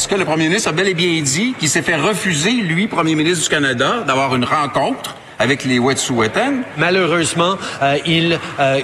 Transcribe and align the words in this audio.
est-ce 0.00 0.08
que 0.08 0.14
le 0.14 0.24
premier 0.24 0.48
ministre 0.48 0.70
a 0.70 0.72
bel 0.72 0.88
et 0.88 0.94
bien 0.94 1.20
dit 1.20 1.52
qu'il 1.58 1.68
s'est 1.68 1.82
fait 1.82 1.96
refuser, 1.96 2.52
lui, 2.52 2.88
premier 2.88 3.14
ministre 3.14 3.42
du 3.42 3.50
Canada, 3.50 4.02
d'avoir 4.06 4.34
une 4.34 4.46
rencontre 4.46 5.14
avec 5.38 5.66
les 5.66 5.78
Wet'suwet'en? 5.78 6.62
Malheureusement, 6.78 7.58
euh, 7.82 7.98
ils 8.06 8.38
euh, 8.60 8.80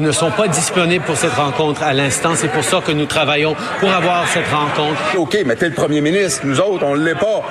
ne 0.00 0.10
sont 0.10 0.32
pas 0.32 0.48
disponibles 0.48 1.04
pour 1.04 1.16
cette 1.16 1.34
rencontre 1.34 1.84
à 1.84 1.92
l'instant. 1.92 2.32
C'est 2.34 2.50
pour 2.50 2.64
ça 2.64 2.80
que 2.84 2.90
nous 2.90 3.06
travaillons 3.06 3.54
pour 3.78 3.88
avoir 3.92 4.26
cette 4.26 4.48
rencontre. 4.48 5.00
OK, 5.16 5.38
mais 5.46 5.54
t'es 5.54 5.68
le 5.68 5.74
premier 5.76 6.00
ministre. 6.00 6.40
Nous 6.42 6.58
autres, 6.58 6.84
on 6.84 6.96
ne 6.96 7.04
l'est 7.04 7.14
pas. 7.14 7.48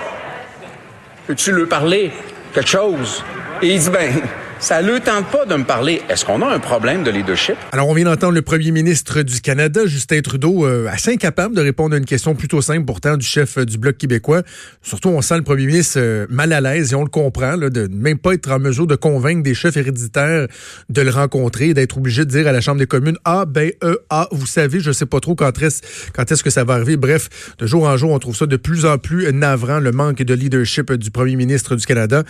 Peux-tu 1.28 1.54
lui 1.54 1.68
parler 1.68 2.12
quelque 2.54 2.70
chose? 2.70 3.24
Et 3.62 3.70
il 3.70 3.80
dit, 3.80 3.90
ben, 3.90 4.22
ça 4.66 4.82
ne 4.82 4.94
le 4.94 5.00
tente 5.00 5.28
pas 5.28 5.46
de 5.46 5.54
me 5.54 5.64
parler. 5.64 6.02
Est-ce 6.10 6.26
qu'on 6.26 6.42
a 6.42 6.48
un 6.48 6.58
problème 6.58 7.04
de 7.04 7.12
leadership? 7.12 7.56
Alors, 7.72 7.88
on 7.88 7.94
vient 7.94 8.06
d'entendre 8.06 8.34
le 8.34 8.42
premier 8.42 8.72
ministre 8.72 9.22
du 9.22 9.40
Canada, 9.40 9.82
Justin 9.86 10.22
Trudeau, 10.22 10.66
euh, 10.66 10.88
assez 10.90 11.14
incapable 11.14 11.56
de 11.56 11.62
répondre 11.62 11.94
à 11.94 12.00
une 12.00 12.06
question 12.06 12.34
plutôt 12.34 12.64
simple 12.64 12.84
pourtant 12.84 13.16
du 13.16 13.28
chef 13.28 13.60
euh, 13.60 13.66
du 13.66 13.78
Bloc 13.78 13.96
québécois. 13.96 14.42
Surtout, 14.82 15.10
on 15.10 15.22
sent 15.22 15.38
le 15.38 15.44
premier 15.44 15.68
ministre 15.68 16.00
euh, 16.00 16.26
mal 16.32 16.52
à 16.52 16.62
l'aise 16.62 16.94
et 16.94 16.96
on 16.96 17.04
le 17.04 17.10
comprend, 17.10 17.56
là, 17.56 17.70
de 17.70 17.88
même 17.94 18.18
pas 18.18 18.34
être 18.34 18.50
en 18.50 18.58
mesure 18.58 18.88
de 18.88 18.96
convaincre 18.96 19.44
des 19.44 19.54
chefs 19.54 19.78
héréditaires 19.78 20.48
de 20.90 21.02
le 21.04 21.12
rencontrer, 21.12 21.76
d'être 21.76 22.00
obligé 22.00 22.26
de 22.26 22.32
dire 22.32 22.48
à 22.48 22.52
la 22.52 22.60
Chambre 22.60 22.80
des 22.80 22.88
communes, 22.88 23.18
ah 23.24 23.46
ben, 23.46 23.70
euh, 23.84 23.98
ah, 24.10 24.28
vous 24.32 24.48
savez, 24.48 24.80
je 24.80 24.92
sais 24.92 25.06
pas 25.06 25.20
trop 25.20 25.36
quand 25.36 25.62
est-ce 25.62 25.84
quand 26.12 26.32
est-ce 26.32 26.44
que 26.44 26.50
ça 26.50 26.64
va 26.64 26.74
arriver. 26.74 26.98
Bref, 26.98 27.54
de 27.60 27.68
jour 27.68 27.84
en 27.84 27.98
jour, 27.98 28.10
on 28.10 28.18
trouve 28.18 28.36
ça 28.36 28.48
de 28.48 28.58
plus 28.58 28.88
en 28.88 28.98
plus 28.98 29.32
navrant, 29.32 29.80
le 29.80 29.92
manque 29.92 30.24
de 30.24 30.34
leadership 30.34 30.92
du 30.94 31.12
premier 31.12 31.36
ministre 31.36 31.76
du 31.76 31.86
Canada. 31.86 32.24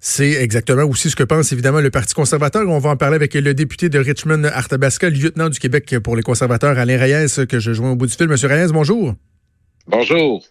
C'est 0.00 0.30
exactement 0.32 0.84
aussi 0.84 1.10
ce 1.10 1.16
que 1.16 1.24
pense 1.24 1.52
évidemment 1.52 1.80
le 1.80 1.90
Parti 1.90 2.14
conservateur. 2.14 2.68
On 2.68 2.78
va 2.78 2.90
en 2.90 2.96
parler 2.96 3.16
avec 3.16 3.34
le 3.34 3.52
député 3.52 3.88
de 3.88 3.98
Richmond, 3.98 4.44
Arthabasca, 4.44 5.10
lieutenant 5.10 5.48
du 5.48 5.58
Québec 5.58 5.98
pour 6.04 6.14
les 6.16 6.22
conservateurs, 6.22 6.78
Alain 6.78 6.98
Reyes, 6.98 7.46
que 7.48 7.58
je 7.58 7.72
joins 7.72 7.90
au 7.90 7.96
bout 7.96 8.06
du 8.06 8.14
fil. 8.14 8.28
Monsieur 8.28 8.48
Reyes, 8.48 8.72
bonjour. 8.72 9.14
Bonjour. 9.88 10.44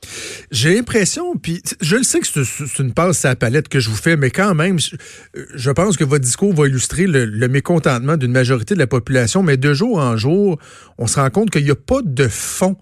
J'ai 0.49 0.73
l'impression, 0.73 1.35
puis 1.37 1.61
je 1.79 1.95
le 1.95 2.03
sais 2.03 2.19
que 2.19 2.25
c'est 2.25 2.79
une 2.79 2.91
passe 2.91 3.23
à 3.23 3.29
la 3.29 3.35
palette 3.35 3.69
que 3.69 3.79
je 3.79 3.89
vous 3.89 3.95
fais, 3.95 4.17
mais 4.17 4.31
quand 4.31 4.55
même, 4.55 4.79
je 5.53 5.71
pense 5.71 5.95
que 5.95 6.03
votre 6.03 6.25
discours 6.25 6.53
va 6.55 6.67
illustrer 6.67 7.05
le, 7.05 7.25
le 7.25 7.47
mécontentement 7.47 8.17
d'une 8.17 8.31
majorité 8.31 8.73
de 8.73 8.79
la 8.79 8.87
population, 8.87 9.43
mais 9.43 9.55
de 9.55 9.73
jour 9.75 9.99
en 9.99 10.17
jour, 10.17 10.57
on 10.97 11.05
se 11.05 11.19
rend 11.19 11.29
compte 11.29 11.51
qu'il 11.51 11.63
n'y 11.63 11.71
a 11.71 11.75
pas 11.75 12.01
de 12.03 12.27
fond 12.27 12.77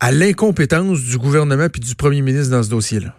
à 0.00 0.10
l'incompétence 0.10 1.02
du 1.02 1.18
gouvernement 1.18 1.68
puis 1.68 1.80
du 1.80 1.94
premier 1.94 2.22
ministre 2.22 2.50
dans 2.50 2.62
ce 2.62 2.70
dossier-là. 2.70 3.14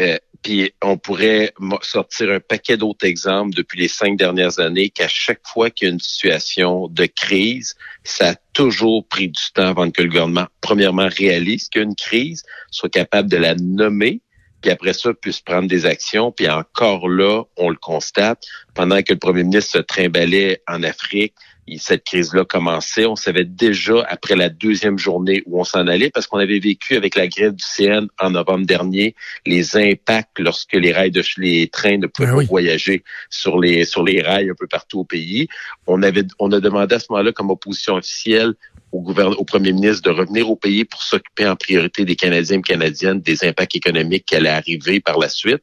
Euh, 0.00 0.16
puis 0.44 0.72
on 0.82 0.98
pourrait 0.98 1.52
sortir 1.82 2.30
un 2.30 2.38
paquet 2.38 2.76
d'autres 2.76 3.06
exemples 3.06 3.54
depuis 3.56 3.80
les 3.80 3.88
cinq 3.88 4.16
dernières 4.18 4.60
années 4.60 4.90
qu'à 4.90 5.08
chaque 5.08 5.40
fois 5.42 5.70
qu'il 5.70 5.88
y 5.88 5.90
a 5.90 5.94
une 5.94 6.00
situation 6.00 6.86
de 6.88 7.06
crise, 7.06 7.74
ça 8.04 8.30
a 8.30 8.34
toujours 8.52 9.08
pris 9.08 9.28
du 9.28 9.42
temps 9.54 9.68
avant 9.68 9.90
que 9.90 10.02
le 10.02 10.08
gouvernement, 10.08 10.46
premièrement, 10.60 11.08
réalise 11.08 11.68
qu'il 11.68 11.90
y 11.90 11.94
crise, 11.96 12.44
soit 12.70 12.90
capable 12.90 13.30
de 13.30 13.38
la 13.38 13.54
nommer, 13.54 14.20
puis 14.64 14.70
après 14.70 14.94
ça, 14.94 15.12
puisse 15.12 15.40
prendre 15.40 15.68
des 15.68 15.84
actions. 15.84 16.32
Puis 16.32 16.48
encore 16.48 17.06
là, 17.06 17.42
on 17.58 17.68
le 17.68 17.76
constate, 17.76 18.42
pendant 18.72 19.02
que 19.02 19.12
le 19.12 19.18
premier 19.18 19.44
ministre 19.44 19.72
se 19.72 19.78
trimbalait 19.78 20.62
en 20.66 20.82
Afrique, 20.82 21.34
cette 21.76 22.04
crise-là 22.04 22.46
commençait. 22.46 23.04
On 23.04 23.14
savait 23.14 23.44
déjà 23.44 24.06
après 24.08 24.36
la 24.36 24.48
deuxième 24.48 24.98
journée 24.98 25.42
où 25.44 25.60
on 25.60 25.64
s'en 25.64 25.86
allait 25.86 26.08
parce 26.08 26.26
qu'on 26.26 26.38
avait 26.38 26.60
vécu 26.60 26.96
avec 26.96 27.14
la 27.14 27.26
grève 27.26 27.52
du 27.52 27.62
CN 27.62 28.06
en 28.18 28.30
novembre 28.30 28.64
dernier 28.64 29.14
les 29.44 29.76
impacts 29.76 30.38
lorsque 30.38 30.72
les 30.72 30.92
rails 30.92 31.10
de 31.10 31.22
les 31.36 31.68
trains 31.68 31.98
ne 31.98 32.06
pouvaient 32.06 32.28
ben 32.28 32.38
pas 32.38 32.44
voyager 32.44 33.04
sur 33.28 33.60
les 33.60 33.84
sur 33.84 34.02
les 34.02 34.22
rails 34.22 34.48
un 34.48 34.54
peu 34.58 34.66
partout 34.66 35.00
au 35.00 35.04
pays. 35.04 35.48
On 35.86 36.02
avait 36.02 36.24
on 36.38 36.52
a 36.52 36.60
demandé 36.60 36.94
à 36.94 36.98
ce 36.98 37.06
moment-là 37.10 37.32
comme 37.32 37.50
opposition 37.50 37.96
officielle 37.96 38.54
au 38.94 39.00
gouvernement, 39.00 39.36
au 39.38 39.44
premier 39.44 39.72
ministre 39.72 40.02
de 40.02 40.10
revenir 40.10 40.48
au 40.50 40.56
pays 40.56 40.84
pour 40.84 41.02
s'occuper 41.02 41.46
en 41.46 41.56
priorité 41.56 42.04
des 42.04 42.16
Canadiens 42.16 42.58
et 42.58 42.62
Canadiennes, 42.62 43.20
des 43.20 43.44
impacts 43.44 43.76
économiques 43.76 44.26
qui 44.26 44.36
allaient 44.36 44.48
arriver 44.48 45.00
par 45.00 45.18
la 45.18 45.28
suite 45.28 45.62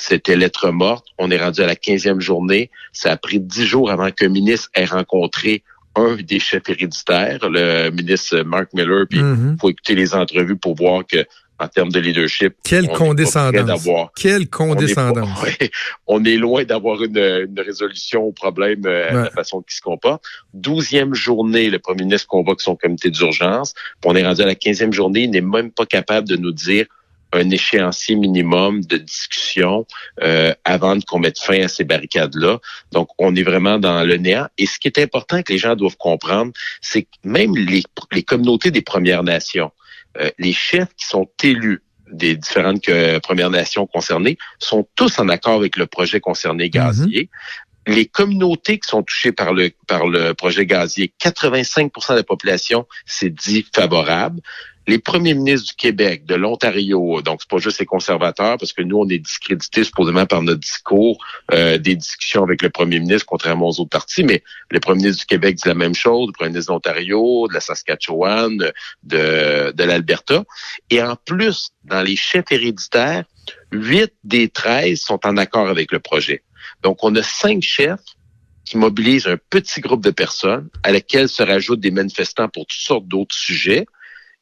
c'était 0.00 0.36
lettre 0.36 0.70
morte. 0.70 1.06
On 1.18 1.30
est 1.30 1.38
rendu 1.38 1.60
à 1.60 1.66
la 1.66 1.74
15e 1.74 2.20
journée. 2.20 2.70
Ça 2.92 3.12
a 3.12 3.16
pris 3.16 3.40
dix 3.40 3.66
jours 3.66 3.90
avant 3.90 4.10
qu'un 4.10 4.28
ministre 4.28 4.70
ait 4.74 4.84
rencontré 4.84 5.62
un 5.96 6.16
des 6.16 6.38
chefs 6.38 6.68
héréditaires, 6.68 7.48
le 7.48 7.90
ministre 7.90 8.42
Mark 8.42 8.72
Miller. 8.72 9.06
Puis, 9.08 9.18
il 9.18 9.24
mm-hmm. 9.24 9.60
faut 9.60 9.70
écouter 9.70 9.94
les 9.94 10.14
entrevues 10.14 10.56
pour 10.56 10.74
voir 10.74 11.04
que 11.06 11.24
en 11.60 11.68
termes 11.68 11.92
de 11.92 12.00
leadership. 12.00 12.54
Quelle 12.64 12.88
condescendance. 12.88 13.86
Quelle 14.16 14.48
condescendance. 14.48 15.28
On 16.06 16.24
est, 16.24 16.36
loin 16.36 16.64
d'avoir 16.64 17.02
une, 17.02 17.48
résolution 17.58 18.22
au 18.22 18.32
problème 18.32 18.82
euh, 18.86 19.10
de 19.10 19.16
la 19.16 19.30
façon 19.30 19.60
qu'il 19.60 19.74
se 19.74 19.82
comporte. 19.82 20.24
Douzième 20.54 21.14
journée, 21.14 21.68
le 21.68 21.78
premier 21.78 22.04
ministre 22.04 22.26
convoque 22.26 22.62
son 22.62 22.76
comité 22.76 23.10
d'urgence. 23.10 23.74
On 24.04 24.16
est 24.16 24.26
rendu 24.26 24.40
à 24.40 24.46
la 24.46 24.54
quinzième 24.54 24.92
journée. 24.92 25.24
Il 25.24 25.30
n'est 25.30 25.42
même 25.42 25.70
pas 25.70 25.84
capable 25.84 26.26
de 26.26 26.36
nous 26.36 26.52
dire 26.52 26.86
un 27.32 27.50
échéancier 27.50 28.16
minimum 28.16 28.82
de 28.84 28.96
discussion 28.96 29.86
euh, 30.22 30.52
avant 30.64 30.98
qu'on 31.00 31.20
mette 31.20 31.38
fin 31.38 31.62
à 31.62 31.68
ces 31.68 31.84
barricades-là. 31.84 32.58
Donc, 32.92 33.08
on 33.18 33.36
est 33.36 33.42
vraiment 33.42 33.78
dans 33.78 34.02
le 34.02 34.16
néant. 34.16 34.48
Et 34.58 34.66
ce 34.66 34.78
qui 34.78 34.88
est 34.88 34.98
important 34.98 35.42
que 35.42 35.52
les 35.52 35.58
gens 35.58 35.76
doivent 35.76 35.98
comprendre, 35.98 36.52
c'est 36.80 37.02
que 37.02 37.08
même 37.22 37.54
les, 37.54 37.82
les 38.12 38.22
communautés 38.22 38.70
des 38.70 38.82
Premières 38.82 39.22
Nations, 39.22 39.70
euh, 40.18 40.30
les 40.38 40.52
chefs 40.52 40.94
qui 40.96 41.06
sont 41.06 41.28
élus 41.42 41.82
des 42.10 42.36
différentes 42.36 42.88
euh, 42.88 43.20
Premières 43.20 43.50
Nations 43.50 43.86
concernées 43.86 44.36
sont 44.58 44.88
tous 44.96 45.18
en 45.18 45.28
accord 45.28 45.54
avec 45.54 45.76
le 45.76 45.86
projet 45.86 46.20
concerné 46.20 46.66
mm-hmm. 46.66 46.70
gazier. 46.70 47.30
Les 47.86 48.06
communautés 48.06 48.78
qui 48.78 48.88
sont 48.88 49.02
touchées 49.02 49.32
par 49.32 49.54
le 49.54 49.70
par 49.86 50.06
le 50.06 50.34
projet 50.34 50.66
gazier, 50.66 51.12
85% 51.20 52.10
de 52.12 52.16
la 52.16 52.22
population 52.22 52.86
s'est 53.06 53.30
dit 53.30 53.64
favorable 53.74 54.40
les 54.90 54.98
premiers 54.98 55.34
ministres 55.34 55.68
du 55.68 55.74
Québec, 55.74 56.26
de 56.26 56.34
l'Ontario, 56.34 57.22
donc 57.22 57.40
c'est 57.42 57.48
pas 57.48 57.58
juste 57.58 57.78
les 57.78 57.86
conservateurs, 57.86 58.58
parce 58.58 58.72
que 58.72 58.82
nous, 58.82 58.98
on 58.98 59.08
est 59.08 59.18
discrédités 59.18 59.84
supposément 59.84 60.26
par 60.26 60.42
notre 60.42 60.58
discours 60.58 61.24
euh, 61.52 61.78
des 61.78 61.94
discussions 61.94 62.42
avec 62.42 62.60
le 62.60 62.70
premier 62.70 62.98
ministre, 62.98 63.24
contrairement 63.24 63.68
aux 63.68 63.80
autres 63.80 63.90
partis, 63.90 64.24
mais 64.24 64.42
le 64.68 64.80
premier 64.80 65.02
ministre 65.02 65.20
du 65.20 65.26
Québec 65.26 65.54
dit 65.54 65.68
la 65.68 65.74
même 65.74 65.94
chose, 65.94 66.26
le 66.26 66.32
premier 66.32 66.50
ministre 66.50 66.72
de 66.72 66.74
l'Ontario, 66.74 67.46
de 67.48 67.54
la 67.54 67.60
Saskatchewan, 67.60 68.58
de, 69.04 69.72
de 69.72 69.84
l'Alberta. 69.84 70.42
Et 70.90 71.00
en 71.00 71.14
plus, 71.14 71.70
dans 71.84 72.02
les 72.02 72.16
chefs 72.16 72.50
héréditaires, 72.50 73.24
huit 73.70 74.12
des 74.24 74.48
treize 74.48 75.02
sont 75.02 75.20
en 75.24 75.36
accord 75.36 75.68
avec 75.68 75.92
le 75.92 76.00
projet. 76.00 76.42
Donc, 76.82 77.04
on 77.04 77.14
a 77.14 77.22
cinq 77.22 77.62
chefs 77.62 78.00
qui 78.64 78.76
mobilisent 78.76 79.28
un 79.28 79.38
petit 79.50 79.80
groupe 79.80 80.02
de 80.02 80.10
personnes 80.10 80.68
à 80.82 80.90
laquelle 80.90 81.28
se 81.28 81.44
rajoutent 81.44 81.80
des 81.80 81.92
manifestants 81.92 82.48
pour 82.48 82.66
toutes 82.66 82.80
sortes 82.80 83.06
d'autres 83.06 83.36
sujets 83.36 83.86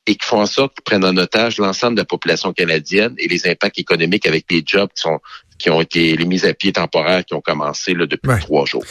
et 0.09 0.15
qui 0.17 0.27
font 0.27 0.41
en 0.41 0.47
sorte 0.47 0.75
qu'ils 0.75 0.85
prennent 0.85 1.05
en 1.05 1.17
otage 1.19 1.59
l'ensemble 1.59 1.97
de 1.97 2.01
la 2.01 2.07
population 2.07 2.55
canadienne 2.55 3.15
et 3.19 3.29
les 3.29 3.47
impacts 3.47 3.79
économiques 3.79 4.27
avec 4.27 4.47
les 4.51 4.63
jobs 4.65 4.89
qui 4.89 5.03
sont 5.03 5.21
qui 5.59 5.71
ont 5.71 5.81
été 5.81 6.17
les 6.17 6.25
mises 6.25 6.45
à 6.45 6.55
pied 6.55 6.73
temporaires 6.73 7.25
qui 7.25 7.35
ont 7.35 7.41
commencé 7.41 7.95
là, 7.95 8.07
depuis 8.07 8.31
trois 8.41 8.65
jours. 8.65 8.85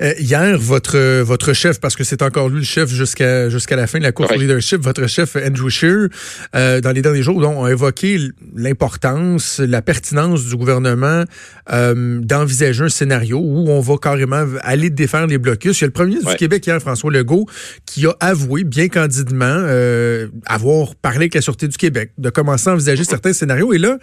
Euh, 0.00 0.14
hier, 0.18 0.58
votre 0.58 1.20
votre 1.22 1.52
chef, 1.52 1.80
parce 1.80 1.96
que 1.96 2.04
c'est 2.04 2.22
encore 2.22 2.48
lui 2.48 2.58
le 2.58 2.64
chef 2.64 2.88
jusqu'à 2.88 3.48
jusqu'à 3.48 3.76
la 3.76 3.86
fin 3.86 3.98
de 3.98 4.04
la 4.04 4.12
course 4.12 4.32
au 4.32 4.38
leadership, 4.38 4.80
votre 4.80 5.06
chef 5.06 5.36
Andrew 5.36 5.68
Scheer, 5.68 6.08
euh, 6.54 6.80
dans 6.80 6.92
les 6.92 7.02
derniers 7.02 7.22
jours, 7.22 7.40
donc, 7.40 7.66
a 7.66 7.70
évoqué 7.70 8.18
l'importance, 8.54 9.60
la 9.60 9.82
pertinence 9.82 10.46
du 10.46 10.56
gouvernement 10.56 11.24
euh, 11.72 12.20
d'envisager 12.20 12.84
un 12.84 12.88
scénario 12.88 13.38
où 13.38 13.68
on 13.68 13.80
va 13.80 13.96
carrément 13.96 14.44
aller 14.62 14.90
défendre 14.90 15.28
les 15.28 15.38
blocus. 15.38 15.80
Il 15.80 15.82
y 15.82 15.84
a 15.84 15.86
le 15.88 15.92
premier 15.92 16.10
ministre 16.10 16.30
du 16.30 16.36
Québec 16.36 16.66
hier, 16.66 16.80
François 16.80 17.10
Legault, 17.10 17.46
qui 17.86 18.06
a 18.06 18.14
avoué 18.20 18.64
bien 18.64 18.88
candidement 18.88 19.44
euh, 19.46 20.28
avoir 20.46 20.94
parlé 20.94 21.18
avec 21.18 21.34
la 21.34 21.40
Sûreté 21.40 21.68
du 21.68 21.76
Québec, 21.76 22.12
de 22.18 22.30
commencer 22.30 22.70
à 22.70 22.72
envisager 22.72 23.04
certains 23.04 23.32
scénarios. 23.32 23.72
Et 23.72 23.78
là, 23.78 23.98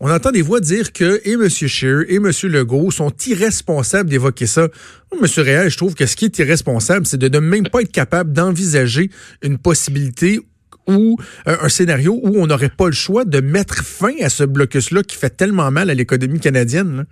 on 0.00 0.10
entend 0.10 0.30
des 0.30 0.42
voix 0.42 0.60
dire 0.60 0.92
que 0.92 1.20
et 1.24 1.32
M. 1.32 1.48
Scheer 1.48 2.02
et 2.08 2.16
M. 2.16 2.30
Legault 2.44 2.90
sont 2.90 3.12
irresponsables 3.26 4.10
d'évoquer 4.10 4.46
ça. 4.46 4.68
M. 5.12 5.26
Réal, 5.38 5.70
je 5.70 5.76
trouve 5.76 5.94
que 5.94 6.06
ce 6.06 6.16
qui 6.16 6.26
est 6.26 6.38
irresponsable, 6.38 7.06
c'est 7.06 7.16
de 7.16 7.28
ne 7.28 7.38
même 7.38 7.68
pas 7.68 7.80
être 7.80 7.92
capable 7.92 8.32
d'envisager 8.32 9.10
une 9.42 9.58
possibilité 9.58 10.40
ou 10.86 11.18
euh, 11.48 11.56
un 11.60 11.68
scénario 11.68 12.20
où 12.22 12.36
on 12.36 12.46
n'aurait 12.46 12.68
pas 12.68 12.86
le 12.86 12.92
choix 12.92 13.24
de 13.24 13.40
mettre 13.40 13.82
fin 13.84 14.12
à 14.20 14.28
ce 14.28 14.44
blocus-là 14.44 15.02
qui 15.02 15.16
fait 15.16 15.30
tellement 15.30 15.70
mal 15.70 15.90
à 15.90 15.94
l'économie 15.94 16.40
canadienne. 16.40 17.06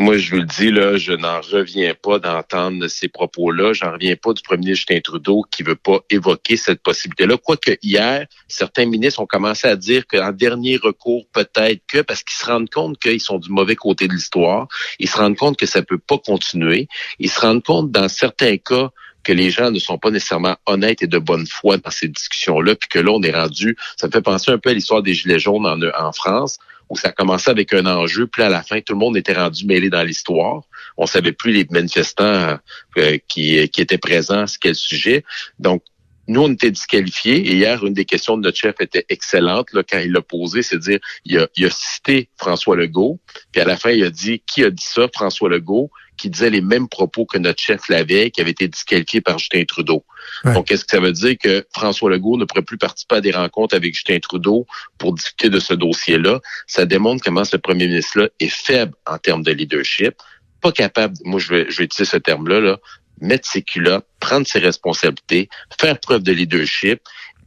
Moi, 0.00 0.16
je 0.16 0.30
vous 0.30 0.36
le 0.36 0.44
dis, 0.44 0.70
là, 0.70 0.96
je 0.96 1.10
n'en 1.10 1.40
reviens 1.40 1.92
pas 1.92 2.20
d'entendre 2.20 2.86
ces 2.86 3.08
propos-là. 3.08 3.72
J'en 3.72 3.90
reviens 3.90 4.14
pas 4.14 4.32
du 4.32 4.42
premier 4.42 4.60
ministre 4.60 4.86
Justin 4.86 5.00
Trudeau 5.00 5.44
qui 5.50 5.64
veut 5.64 5.74
pas 5.74 5.98
évoquer 6.08 6.56
cette 6.56 6.84
possibilité-là. 6.84 7.36
Quoique 7.36 7.72
hier, 7.82 8.26
certains 8.46 8.86
ministres 8.86 9.20
ont 9.20 9.26
commencé 9.26 9.66
à 9.66 9.74
dire 9.74 10.06
qu'en 10.06 10.30
dernier 10.30 10.76
recours, 10.76 11.26
peut-être 11.32 11.82
que, 11.88 12.02
parce 12.02 12.22
qu'ils 12.22 12.36
se 12.36 12.44
rendent 12.44 12.70
compte 12.70 12.96
qu'ils 13.00 13.20
sont 13.20 13.40
du 13.40 13.50
mauvais 13.50 13.74
côté 13.74 14.06
de 14.06 14.12
l'histoire, 14.12 14.68
ils 15.00 15.08
se 15.08 15.16
rendent 15.16 15.36
compte 15.36 15.58
que 15.58 15.66
ça 15.66 15.82
peut 15.82 15.98
pas 15.98 16.18
continuer. 16.18 16.86
Ils 17.18 17.30
se 17.30 17.40
rendent 17.40 17.64
compte, 17.64 17.90
dans 17.90 18.08
certains 18.08 18.56
cas, 18.56 18.90
que 19.24 19.32
les 19.32 19.50
gens 19.50 19.72
ne 19.72 19.80
sont 19.80 19.98
pas 19.98 20.12
nécessairement 20.12 20.56
honnêtes 20.66 21.02
et 21.02 21.08
de 21.08 21.18
bonne 21.18 21.46
foi 21.48 21.76
dans 21.76 21.90
ces 21.90 22.06
discussions-là, 22.06 22.76
puis 22.76 22.88
que 22.88 23.00
là, 23.00 23.10
on 23.12 23.22
est 23.22 23.34
rendu, 23.34 23.76
ça 23.96 24.06
me 24.06 24.12
fait 24.12 24.22
penser 24.22 24.52
un 24.52 24.58
peu 24.58 24.70
à 24.70 24.74
l'histoire 24.74 25.02
des 25.02 25.12
Gilets 25.12 25.40
jaunes 25.40 25.66
en, 25.66 25.80
en 25.82 26.12
France, 26.12 26.58
où 26.88 26.96
ça 26.96 27.12
commençait 27.12 27.50
avec 27.50 27.72
un 27.72 27.86
enjeu, 27.86 28.26
puis 28.26 28.42
à 28.42 28.48
la 28.48 28.62
fin, 28.62 28.80
tout 28.80 28.94
le 28.94 28.98
monde 28.98 29.16
était 29.16 29.34
rendu 29.34 29.66
mêlé 29.66 29.90
dans 29.90 30.02
l'histoire. 30.02 30.62
On 30.96 31.06
savait 31.06 31.32
plus 31.32 31.52
les 31.52 31.66
manifestants 31.70 32.58
euh, 32.96 33.18
qui, 33.28 33.56
étaient 33.56 33.98
présents, 33.98 34.44
quel 34.60 34.74
sujet. 34.74 35.24
Donc, 35.58 35.82
nous, 36.26 36.42
on 36.42 36.52
était 36.52 36.70
disqualifiés. 36.70 37.36
Et 37.36 37.54
hier, 37.54 37.84
une 37.84 37.94
des 37.94 38.04
questions 38.04 38.36
de 38.36 38.42
notre 38.42 38.58
chef 38.58 38.74
était 38.80 39.06
excellente 39.08 39.72
là, 39.72 39.82
quand 39.82 39.98
il 39.98 40.12
l'a 40.12 40.20
posé, 40.20 40.62
c'est 40.62 40.78
dire, 40.78 40.98
il 41.24 41.38
a, 41.38 41.48
il 41.56 41.66
a 41.66 41.70
cité 41.70 42.28
François 42.36 42.76
Legault, 42.76 43.18
puis 43.50 43.60
à 43.60 43.64
la 43.64 43.76
fin, 43.76 43.90
il 43.90 44.04
a 44.04 44.10
dit, 44.10 44.42
qui 44.46 44.62
a 44.62 44.70
dit 44.70 44.84
ça? 44.84 45.08
François 45.14 45.48
Legault, 45.48 45.90
qui 46.18 46.28
disait 46.28 46.50
les 46.50 46.60
mêmes 46.60 46.88
propos 46.88 47.24
que 47.24 47.38
notre 47.38 47.62
chef 47.62 47.88
l'avait, 47.88 48.30
qui 48.30 48.40
avait 48.40 48.50
été 48.50 48.68
disqualifié 48.68 49.20
par 49.20 49.38
Justin 49.38 49.64
Trudeau. 49.64 50.04
Donc, 50.44 50.66
quest 50.66 50.82
ce 50.82 50.84
que 50.84 50.90
ça 50.90 51.00
veut 51.00 51.12
dire 51.12 51.36
que 51.38 51.66
François 51.72 52.10
Legault 52.10 52.36
ne 52.36 52.44
pourrait 52.44 52.62
plus 52.62 52.76
participer 52.76 53.16
à 53.16 53.20
des 53.20 53.30
rencontres 53.30 53.74
avec 53.74 53.94
Justin 53.94 54.18
Trudeau 54.18 54.66
pour 54.98 55.14
discuter 55.14 55.48
de 55.48 55.58
ce 55.58 55.74
dossier-là? 55.74 56.40
Ça 56.66 56.84
démontre 56.84 57.24
comment 57.24 57.44
ce 57.44 57.56
premier 57.56 57.86
ministre-là 57.86 58.28
est 58.40 58.52
faible 58.52 58.92
en 59.06 59.18
termes 59.18 59.42
de 59.42 59.52
leadership, 59.52 60.14
pas 60.60 60.72
capable, 60.72 61.14
moi 61.24 61.40
je 61.40 61.48
vais, 61.48 61.66
je 61.70 61.78
vais 61.78 61.84
utiliser 61.84 62.10
ce 62.10 62.16
terme-là, 62.16 62.60
là, 62.60 62.78
mettre 63.20 63.48
ses 63.48 63.62
culottes, 63.62 64.06
prendre 64.20 64.46
ses 64.46 64.58
responsabilités, 64.58 65.48
faire 65.80 65.98
preuve 65.98 66.22
de 66.22 66.32
leadership 66.32 67.00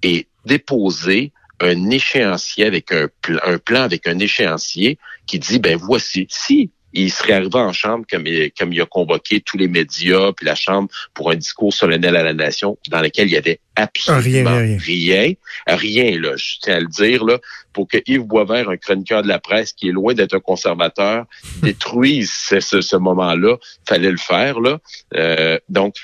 et 0.03 0.27
déposer 0.45 1.31
un 1.59 1.89
échéancier 1.89 2.65
avec 2.65 2.91
un, 2.91 3.07
plan, 3.21 3.39
un 3.43 3.57
plan 3.57 3.81
avec 3.81 4.07
un 4.07 4.17
échéancier 4.19 4.97
qui 5.27 5.39
dit 5.39 5.59
ben 5.59 5.77
voici 5.77 6.27
si 6.29 6.71
il 6.93 7.11
serait 7.11 7.33
arrivé 7.33 7.55
en 7.55 7.73
chambre 7.73 8.05
comme 8.09 8.27
il, 8.27 8.51
comme 8.51 8.73
il 8.73 8.81
a 8.81 8.85
convoqué 8.85 9.41
tous 9.41 9.57
les 9.57 9.67
médias 9.67 10.31
puis 10.33 10.45
la 10.45 10.55
chambre 10.55 10.89
pour 11.13 11.31
un 11.31 11.35
discours 11.35 11.73
solennel 11.73 12.15
à 12.15 12.23
la 12.23 12.33
nation 12.33 12.77
dans 12.89 13.01
lequel 13.01 13.27
il 13.27 13.33
y 13.33 13.37
avait 13.37 13.59
absolument 13.75 14.57
rien, 14.57 14.77
rien, 14.77 15.33
rien, 15.67 16.19
là, 16.19 16.35
je 16.35 16.57
tiens 16.61 16.75
à 16.75 16.79
le 16.79 16.87
dire 16.87 17.23
là, 17.23 17.39
pour 17.73 17.87
que 17.87 17.97
Yves 18.05 18.23
Boisvert, 18.23 18.69
un 18.69 18.77
chroniqueur 18.77 19.23
de 19.23 19.27
la 19.27 19.39
presse 19.39 19.73
qui 19.73 19.89
est 19.89 19.91
loin 19.91 20.13
d'être 20.13 20.35
un 20.35 20.39
conservateur, 20.39 21.25
détruise 21.63 22.31
ce, 22.31 22.59
ce, 22.59 22.81
ce 22.81 22.95
moment-là, 22.97 23.57
fallait 23.87 24.11
le 24.11 24.17
faire 24.17 24.59
là. 24.59 24.79
Euh, 25.15 25.57
donc 25.69 25.95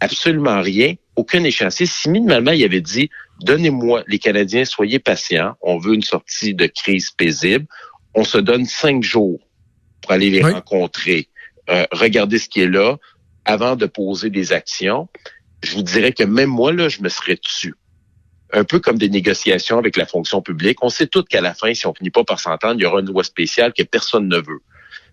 absolument 0.00 0.60
rien, 0.60 0.94
aucun 1.16 1.42
échéancier. 1.44 1.86
Si 1.86 2.10
minimalement 2.10 2.50
il 2.50 2.64
avait 2.64 2.80
dit 2.80 3.10
donnez-moi 3.40 4.04
les 4.06 4.18
Canadiens, 4.18 4.64
soyez 4.64 4.98
patients, 4.98 5.54
on 5.60 5.78
veut 5.78 5.94
une 5.94 6.02
sortie 6.02 6.54
de 6.54 6.66
crise 6.66 7.10
paisible, 7.10 7.66
on 8.14 8.24
se 8.24 8.38
donne 8.38 8.64
cinq 8.64 9.02
jours 9.02 9.40
pour 10.04 10.12
aller 10.12 10.28
les 10.28 10.42
rencontrer, 10.42 11.28
euh, 11.70 11.86
regarder 11.90 12.38
ce 12.38 12.48
qui 12.48 12.60
est 12.60 12.68
là, 12.68 12.98
avant 13.46 13.74
de 13.74 13.86
poser 13.86 14.28
des 14.28 14.52
actions, 14.52 15.08
je 15.62 15.74
vous 15.74 15.82
dirais 15.82 16.12
que 16.12 16.24
même 16.24 16.50
moi, 16.50 16.72
là, 16.74 16.90
je 16.90 17.00
me 17.00 17.08
serais 17.08 17.38
dessus. 17.42 17.74
Un 18.52 18.64
peu 18.64 18.80
comme 18.80 18.98
des 18.98 19.08
négociations 19.08 19.78
avec 19.78 19.96
la 19.96 20.04
fonction 20.04 20.42
publique. 20.42 20.84
On 20.84 20.90
sait 20.90 21.06
tous 21.06 21.22
qu'à 21.22 21.40
la 21.40 21.54
fin, 21.54 21.72
si 21.72 21.86
on 21.86 21.94
finit 21.94 22.10
pas 22.10 22.22
par 22.22 22.38
s'entendre, 22.38 22.74
il 22.78 22.82
y 22.82 22.86
aura 22.86 23.00
une 23.00 23.06
loi 23.06 23.24
spéciale 23.24 23.72
que 23.72 23.82
personne 23.82 24.28
ne 24.28 24.36
veut. 24.36 24.60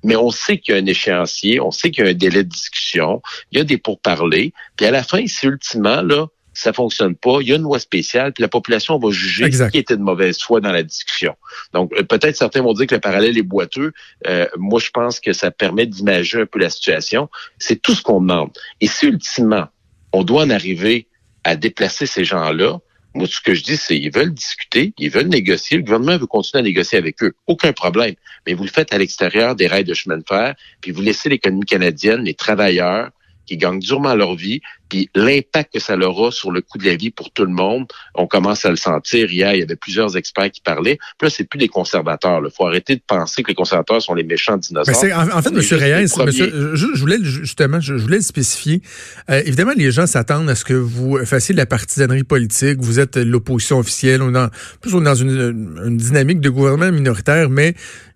Mais 0.03 0.17
on 0.17 0.29
sait 0.29 0.57
qu'il 0.57 0.75
y 0.75 0.77
a 0.77 0.81
un 0.81 0.85
échéancier, 0.85 1.61
on 1.61 1.71
sait 1.71 1.89
qu'il 1.89 2.03
y 2.03 2.07
a 2.07 2.09
un 2.11 2.13
délai 2.13 2.43
de 2.43 2.49
discussion, 2.49 3.21
il 3.51 3.59
y 3.59 3.61
a 3.61 3.63
des 3.63 3.77
pourparlers. 3.77 4.51
Puis 4.75 4.85
à 4.85 4.91
la 4.91 5.03
fin, 5.03 5.25
c'est 5.25 5.47
ultimement, 5.47 6.01
là, 6.01 6.27
ça 6.53 6.73
fonctionne 6.73 7.15
pas, 7.15 7.37
il 7.41 7.47
y 7.47 7.53
a 7.53 7.55
une 7.55 7.63
loi 7.63 7.79
spéciale, 7.79 8.33
puis 8.33 8.41
la 8.41 8.47
population 8.47 8.97
va 8.99 9.09
juger 9.11 9.49
qui 9.49 9.77
était 9.77 9.95
de 9.95 10.01
mauvaise 10.01 10.39
foi 10.39 10.59
dans 10.59 10.71
la 10.71 10.83
discussion. 10.83 11.35
Donc, 11.73 11.93
euh, 11.93 12.03
peut-être 12.03 12.35
certains 12.35 12.61
vont 12.61 12.73
dire 12.73 12.87
que 12.87 12.95
le 12.95 13.01
parallèle 13.01 13.37
est 13.37 13.43
boiteux. 13.43 13.93
Euh, 14.27 14.47
moi, 14.57 14.79
je 14.79 14.89
pense 14.89 15.19
que 15.19 15.33
ça 15.33 15.51
permet 15.51 15.85
d'imager 15.85 16.41
un 16.41 16.45
peu 16.45 16.59
la 16.59 16.69
situation. 16.69 17.29
C'est 17.57 17.81
tout 17.81 17.95
ce 17.95 18.01
qu'on 18.01 18.21
demande. 18.21 18.51
Et 18.81 18.87
si 18.87 19.07
ultimement, 19.07 19.67
on 20.11 20.23
doit 20.23 20.43
en 20.43 20.49
arriver 20.49 21.07
à 21.43 21.55
déplacer 21.55 22.05
ces 22.05 22.25
gens-là, 22.25 22.79
moi, 23.13 23.27
ce 23.27 23.41
que 23.41 23.53
je 23.53 23.63
dis, 23.63 23.75
c'est 23.75 23.97
ils 23.97 24.11
veulent 24.11 24.33
discuter, 24.33 24.93
ils 24.97 25.09
veulent 25.09 25.27
négocier. 25.27 25.77
Le 25.77 25.83
gouvernement 25.83 26.17
veut 26.17 26.27
continuer 26.27 26.61
à 26.61 26.63
négocier 26.63 26.97
avec 26.97 27.21
eux. 27.23 27.33
Aucun 27.45 27.73
problème. 27.73 28.15
Mais 28.47 28.53
vous 28.53 28.63
le 28.63 28.69
faites 28.69 28.93
à 28.93 28.97
l'extérieur 28.97 29.55
des 29.55 29.67
rails 29.67 29.83
de 29.83 29.93
chemin 29.93 30.17
de 30.17 30.23
fer, 30.27 30.55
puis 30.79 30.91
vous 30.91 31.01
laissez 31.01 31.27
l'économie 31.27 31.65
canadienne, 31.65 32.23
les 32.23 32.33
travailleurs, 32.33 33.09
qui 33.51 33.57
gagnent 33.57 33.79
durement 33.79 34.15
leur 34.15 34.35
vie, 34.35 34.61
puis 34.87 35.09
l'impact 35.13 35.73
que 35.73 35.79
ça 35.79 35.97
aura 35.97 36.31
sur 36.31 36.51
le 36.51 36.61
coût 36.61 36.77
de 36.77 36.85
la 36.85 36.95
vie 36.95 37.11
pour 37.11 37.31
tout 37.31 37.43
le 37.43 37.51
monde, 37.51 37.85
on 38.15 38.27
commence 38.27 38.63
à 38.63 38.69
le 38.69 38.77
sentir. 38.77 39.29
Hier, 39.29 39.53
il 39.53 39.59
y 39.59 39.61
avait 39.61 39.75
plusieurs 39.75 40.15
experts 40.15 40.51
qui 40.51 40.61
parlaient. 40.61 40.97
Puis 41.17 41.27
là, 41.27 41.29
c'est 41.29 41.43
plus 41.43 41.57
des 41.57 41.67
conservateurs. 41.67 42.41
Il 42.45 42.49
faut 42.49 42.65
arrêter 42.65 42.95
de 42.95 43.01
penser 43.05 43.43
que 43.43 43.49
les 43.49 43.53
conservateurs 43.53 44.01
sont 44.01 44.13
les 44.13 44.23
méchants 44.23 44.55
dinosaures. 44.55 44.95
En, 45.13 45.37
en, 45.37 45.41
fait, 45.41 45.49
M. 45.49 45.79
Reyes, 45.79 46.07
je, 46.07 46.99
voulais 46.99 47.17
justement, 47.21 47.81
je, 47.81 47.93
voulais 47.93 48.17
le 48.17 48.23
spécifier. 48.23 48.81
Euh, 49.29 49.41
évidemment, 49.45 49.73
les 49.75 49.91
gens 49.91 50.07
s'attendent 50.07 50.49
à 50.49 50.55
ce 50.55 50.63
que 50.63 50.73
vous 50.73 51.17
fassiez 51.25 51.53
de 51.53 51.59
la 51.59 51.65
partisanerie 51.65 52.23
politique. 52.23 52.77
Vous 52.79 52.99
êtes 52.99 53.17
l'opposition 53.17 53.79
officielle. 53.79 54.21
On 54.21 54.29
est 54.29 54.33
dans, 54.33 54.49
plus 54.79 54.95
on 54.95 55.01
est 55.01 55.05
dans 55.05 55.15
une, 55.15 55.75
une 55.85 55.97
dynamique 55.97 56.39
de 56.39 56.49
gouvernement 56.49 56.89
minoritaire, 56.89 57.49
mais 57.49 57.75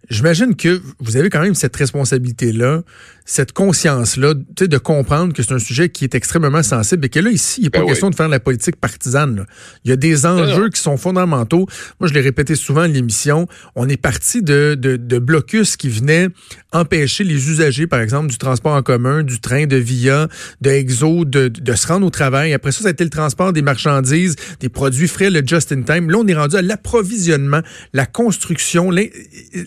J'imagine 0.10 0.56
que 0.56 0.82
vous 1.00 1.18
avez 1.18 1.30
quand 1.30 1.42
même 1.42 1.56
cette 1.56 1.76
responsabilité-là, 1.76 2.84
cette 3.26 3.54
conscience-là, 3.54 4.36
de 4.36 4.78
comprendre 4.78 5.34
que 5.34 5.42
c'est 5.42 5.54
un 5.54 5.60
sujet 5.60 5.90
qui 5.90 6.04
est 6.04 6.14
extrêmement 6.14 6.62
sensible 6.62 7.06
et 7.06 7.10
que 7.10 7.20
là, 7.20 7.32
ici, 7.32 7.62
il 7.62 7.64
n'est 7.64 7.70
pas 7.72 7.80
ben 7.80 7.88
question 7.88 8.12
de 8.12 8.16
faire 8.16 8.28
de 8.28 8.32
la 8.32 8.40
politique 8.40 8.76
partisane. 8.76 9.48
Il 9.84 9.90
y 9.90 9.92
a 9.92 9.96
des 9.96 10.28
enjeux 10.28 10.70
qui 10.70 10.80
sont 10.80 10.98
fondamentaux. 10.98 11.68
Moi, 12.00 12.08
je 12.08 12.14
l'ai 12.14 12.22
répété 12.22 12.54
souvent 12.56 12.82
à 12.82 12.88
l'émission, 12.88 13.48
on 13.76 13.90
est 13.90 13.98
parti 13.98 14.44
de, 14.44 14.78
de, 14.80 14.96
de, 14.96 15.18
blocus 15.18 15.76
qui 15.76 15.90
venaient 15.90 16.30
empêcher 16.72 17.24
les 17.24 17.50
usagers, 17.50 17.88
par 17.88 18.00
exemple, 18.00 18.30
du 18.30 18.38
transport 18.38 18.74
en 18.74 18.84
commun, 18.84 19.24
du 19.24 19.40
train, 19.40 19.66
de 19.66 19.78
via, 19.78 20.28
de 20.62 20.70
exo, 20.70 21.26
de, 21.26 21.48
de 21.48 21.74
se 21.74 21.88
rendre 21.88 22.06
au 22.06 22.12
travail. 22.12 22.54
Après 22.54 22.72
ça, 22.72 22.82
ça 22.82 22.90
a 22.90 22.92
été 22.92 23.04
le 23.04 23.10
transport 23.10 23.54
des 23.54 23.64
marchandises, 23.64 24.36
des 24.60 24.70
produits 24.70 25.08
frais, 25.08 25.32
le 25.32 25.42
just-in-time. 25.44 26.12
Là, 26.12 26.20
on 26.20 26.28
est 26.28 26.36
rendu 26.36 26.58
à 26.58 26.62
l'approvisionnement, 26.62 27.62
la 27.94 28.06
construction, 28.06 28.92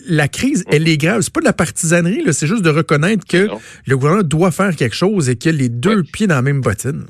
la 0.07 0.28
crise, 0.29 0.63
elle 0.67 0.87
est 0.87 0.97
grave. 0.97 1.21
C'est 1.21 1.33
pas 1.33 1.41
de 1.41 1.45
la 1.45 1.53
partisanerie, 1.53 2.23
c'est 2.31 2.47
juste 2.47 2.63
de 2.63 2.69
reconnaître 2.69 3.25
que 3.27 3.49
le 3.85 3.97
gouvernement 3.97 4.23
doit 4.23 4.51
faire 4.51 4.75
quelque 4.75 4.95
chose 4.95 5.29
et 5.29 5.35
qu'il 5.35 5.55
a 5.55 5.57
les 5.57 5.69
deux 5.69 6.03
pieds 6.03 6.27
dans 6.27 6.35
la 6.35 6.41
même 6.41 6.61
bottine. 6.61 7.05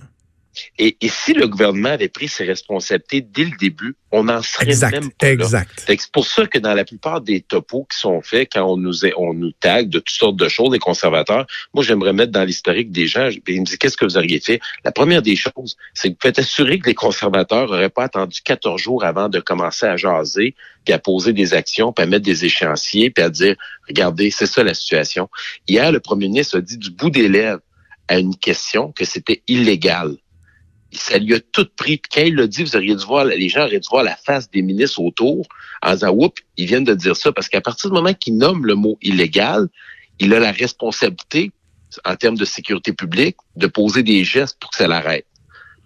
Et, 0.78 0.96
si 1.02 1.34
le 1.34 1.48
gouvernement 1.48 1.90
avait 1.90 2.10
pris 2.10 2.28
ses 2.28 2.46
responsabilités 2.46 3.22
dès 3.22 3.46
le 3.46 3.58
début, 3.60 3.96
on 4.12 4.28
en 4.30 4.42
serait 4.42 4.66
même 4.92 5.12
pas 5.12 5.30
exact. 5.30 5.84
C'est 5.88 6.12
pour 6.12 6.26
ça 6.26 6.46
que 6.48 6.58
dans 6.58 6.74
la 6.74 6.86
plupart 6.86 7.22
des 7.22 7.42
topos 7.42 7.86
qui 7.92 7.98
sont 7.98 8.22
faits, 8.22 8.50
quand 8.54 8.64
on 8.64 8.78
nous 8.78 9.06
on 9.18 9.34
nous 9.34 9.52
tag 9.52 9.90
de 9.90 10.00
toutes 10.00 10.10
sortes 10.10 10.36
de 10.38 10.48
choses, 10.48 10.72
les 10.72 10.80
conservateurs, 10.80 11.46
moi 11.74 11.84
j'aimerais 11.84 12.14
mettre 12.14 12.32
dans 12.32 12.44
l'historique 12.44 12.92
des 12.92 13.08
gens, 13.08 13.30
ils 13.48 13.62
me 13.62 13.66
disent 13.66 13.78
qu'est-ce 13.78 13.98
que 13.98 14.06
vous 14.06 14.18
auriez 14.18 14.40
fait? 14.40 14.60
La 14.84 14.92
première 14.92 15.22
des 15.22 15.36
choses, 15.36 15.78
c'est 15.94 16.10
que 16.10 16.14
vous 16.14 16.20
faites 16.22 16.40
assurer 16.40 16.80
que 16.80 16.88
les 16.88 16.96
conservateurs 16.96 17.68
n'auraient 17.68 17.90
pas 17.90 18.04
attendu 18.04 18.40
14 18.44 18.82
jours 18.82 19.04
avant 19.04 19.30
de 19.30 19.40
commencer 19.40 19.86
à 19.86 19.98
jaser, 19.98 20.56
puis 20.86 20.94
à 20.94 21.00
poser 21.00 21.34
des 21.34 21.54
actions, 21.54 21.94
puis 21.94 22.04
à 22.04 22.08
mettre 22.08 22.26
des 22.26 22.46
échéanciers, 22.46 23.10
puis 23.10 23.24
à 23.24 23.30
dire, 23.30 23.56
regardez, 23.88 24.32
c'est 24.32 24.48
ça 24.48 24.64
la 24.64 24.74
situation. 24.74 25.30
Hier, 25.68 25.92
le 25.92 26.00
premier 26.00 26.28
ministre 26.28 26.58
a 26.58 26.62
dit 26.62 26.78
du 26.78 26.90
bout 26.92 27.10
des 27.10 27.28
lèvres 27.28 27.62
à 28.08 28.18
une 28.18 28.36
question 28.36 28.92
que 28.92 29.06
c'était 29.06 29.44
illégal 29.48 30.16
ça 30.91 31.18
lui 31.18 31.36
a 31.36 31.39
tout 31.39 31.68
pris. 31.75 32.00
Quand 32.00 32.21
il 32.21 32.36
l'a 32.36 32.47
dit, 32.47 32.63
vous 32.63 32.75
auriez 32.75 32.95
dû 32.95 33.06
voir, 33.06 33.25
les 33.25 33.50
gens 33.50 33.65
auraient 33.65 33.80
dû 33.80 33.88
voir 33.89 34.03
la 34.03 34.15
face 34.15 34.50
des 34.50 34.62
ministres 34.62 35.01
autour 35.01 35.47
en 35.81 35.94
disant, 35.94 36.12
oups, 36.12 36.41
ils 36.57 36.65
viennent 36.65 36.83
de 36.83 36.95
dire 36.95 37.15
ça. 37.15 37.31
Parce 37.31 37.48
qu'à 37.48 37.62
partir 37.62 37.89
du 37.89 37.96
moment 37.96 38.13
qu'il 38.13 38.38
nomme 38.38 38.65
le 38.65 38.75
mot 38.75 38.98
illégal, 39.01 39.67
il 40.19 40.34
a 40.34 40.39
la 40.39 40.51
responsabilité, 40.51 41.51
en 42.05 42.15
termes 42.15 42.38
de 42.38 42.46
sécurité 42.46 42.93
publique, 42.93 43.38
de 43.55 43.67
poser 43.67 44.03
des 44.03 44.24
gestes 44.24 44.58
pour 44.60 44.72
que 44.72 44.77
ça 44.77 44.88
l'arrête 44.88 45.25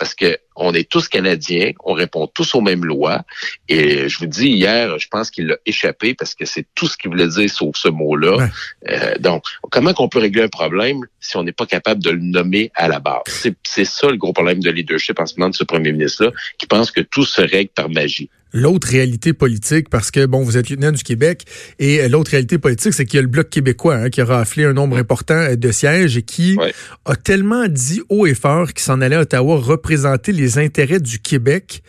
parce 0.04 0.16
que 0.16 0.38
on 0.58 0.74
est 0.74 0.90
tous 0.90 1.08
Canadiens, 1.08 1.72
on 1.86 1.94
répond 1.94 2.28
tous 2.28 2.56
aux 2.56 2.60
mêmes 2.60 2.84
lois. 2.84 3.24
Et 3.70 4.10
je 4.10 4.20
vous 4.20 4.26
dis, 4.26 4.50
hier, 4.50 5.00
je 5.00 5.08
pense 5.08 5.32
qu'il 5.32 5.48
l'a 5.48 5.56
échappé 5.66 6.14
parce 6.14 6.36
que 6.36 6.44
c'est 6.44 6.68
tout 6.76 6.88
ce 6.88 6.98
qu'il 6.98 7.10
voulait 7.10 7.30
dire 7.30 7.50
sauf 7.50 7.78
ce 7.78 7.88
mot-là. 7.88 8.50
Euh, 8.90 9.18
donc, 9.20 9.46
comment 9.72 9.94
qu'on 9.94 10.10
peut 10.10 10.20
régler 10.20 10.44
un 10.44 10.50
problème 10.50 11.00
si 11.22 11.38
on 11.38 11.44
n'est 11.44 11.54
pas 11.54 11.66
capable 11.66 12.04
de 12.04 12.10
le 12.10 12.20
nommer 12.20 12.70
à 12.76 12.90
la 12.90 13.00
base? 13.00 13.24
C'est 13.64 13.86
ça 13.86 14.10
le 14.10 14.18
gros 14.18 14.34
problème 14.34 14.60
de 14.60 14.70
leadership 14.70 15.22
en 15.22 15.26
ce 15.26 15.36
moment 15.38 15.52
de 15.52 15.56
ce 15.56 15.64
premier 15.64 15.94
ministre-là, 15.94 16.32
qui 16.58 16.68
pense 16.68 16.92
que 16.92 17.00
tout 17.00 17.24
se 17.24 17.42
règle 17.42 17.72
par 17.74 17.88
magie 17.88 18.30
l'autre 18.54 18.88
réalité 18.88 19.34
politique, 19.34 19.90
parce 19.90 20.12
que, 20.12 20.26
bon, 20.26 20.44
vous 20.44 20.58
êtes 20.58 20.70
lieutenant 20.70 20.92
du 20.92 21.04
Québec, 21.04 21.44
et 21.80 22.02
euh, 22.02 22.08
l'autre 22.08 22.32
réalité 22.32 22.58
politique, 22.58 22.94
c'est 22.94 23.06
qu'il 23.06 23.18
y 23.18 23.20
a 23.20 23.24
le 23.24 23.28
Bloc 23.28 23.50
québécois 23.50 23.96
hein, 23.96 24.10
qui 24.10 24.22
a 24.22 24.26
raflé 24.26 24.64
un 24.64 24.74
nombre 24.74 24.98
important 24.98 25.34
euh, 25.34 25.56
de 25.56 25.72
sièges 25.72 26.18
et 26.18 26.22
qui 26.22 26.58
a 27.06 27.16
tellement 27.16 27.68
dit 27.68 28.02
haut 28.10 28.26
et 28.26 28.36
fort 28.36 28.74
qu'il 28.74 28.84
s'en 28.84 29.02
allait 29.02 29.16
à 29.16 29.22
Ottawa 29.22 29.58
représenter 29.58 30.32
les 30.32 30.60
intérêts 30.60 31.00
du 31.00 31.20
Québec. 31.20 31.84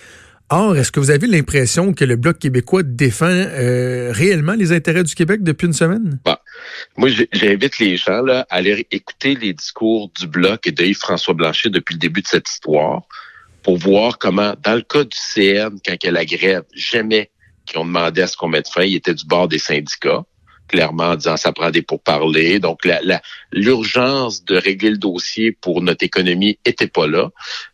Or, 0.51 0.77
est-ce 0.77 0.93
que 0.93 1.01
vous 1.01 1.11
avez 1.11 1.27
l'impression 1.27 1.95
que 1.95 2.05
le 2.05 2.17
Bloc 2.17 2.39
québécois 2.39 2.83
défend 2.83 3.27
euh, 3.27 4.13
réellement 4.13 4.53
les 4.53 4.73
intérêts 4.73 5.03
du 5.03 5.15
Québec 5.15 5.43
depuis 5.43 5.67
une 5.67 5.73
semaine? 5.73 6.19
Bah, 6.25 6.43
moi, 6.97 7.09
j'invite 7.33 7.79
les 7.79 7.97
gens 7.97 8.23
là, 8.23 8.47
à 8.51 8.57
aller 8.57 8.87
écouter 8.91 9.35
les 9.35 9.55
discours 9.55 10.11
du 10.19 10.27
Bloc 10.27 10.67
et 10.67 10.73
de 10.73 10.85
Yves-François 10.85 11.35
Blanchet 11.35 11.71
depuis 11.71 11.95
le 11.95 11.99
début 11.99 12.21
de 12.21 12.27
cette 12.27 12.49
histoire 12.49 13.03
pour 13.65 13.79
voir 13.79 14.19
comment, 14.19 14.55
dans 14.63 14.75
le 14.75 14.83
cas 14.83 15.03
du 15.03 15.17
CN, 15.17 15.71
quand 15.85 15.95
il 16.03 16.07
y 16.07 16.09
a 16.09 16.13
la 16.13 16.25
grève, 16.25 16.63
jamais 16.75 17.31
qu'ils 17.67 17.79
ont 17.79 17.87
demandé 17.87 18.21
à 18.21 18.27
ce 18.27 18.37
qu'on 18.37 18.47
mette 18.47 18.69
fin, 18.69 18.83
il 18.83 18.95
était 18.95 19.15
du 19.15 19.25
bord 19.25 19.49
des 19.49 19.59
syndicats, 19.59 20.23
clairement 20.69 21.05
en 21.05 21.17
disant 21.17 21.39
ça 21.39 21.51
prend 21.51 21.71
des 21.71 21.81
pourparlers. 21.81 22.59
Donc, 22.59 22.81
l'urgence 23.53 24.45
de 24.45 24.57
régler 24.57 24.91
le 24.91 24.99
dossier 24.99 25.51
pour 25.51 25.81
notre 25.81 26.05
économie 26.05 26.59
était 26.67 26.87
pas 26.87 27.07
là. 27.07 27.31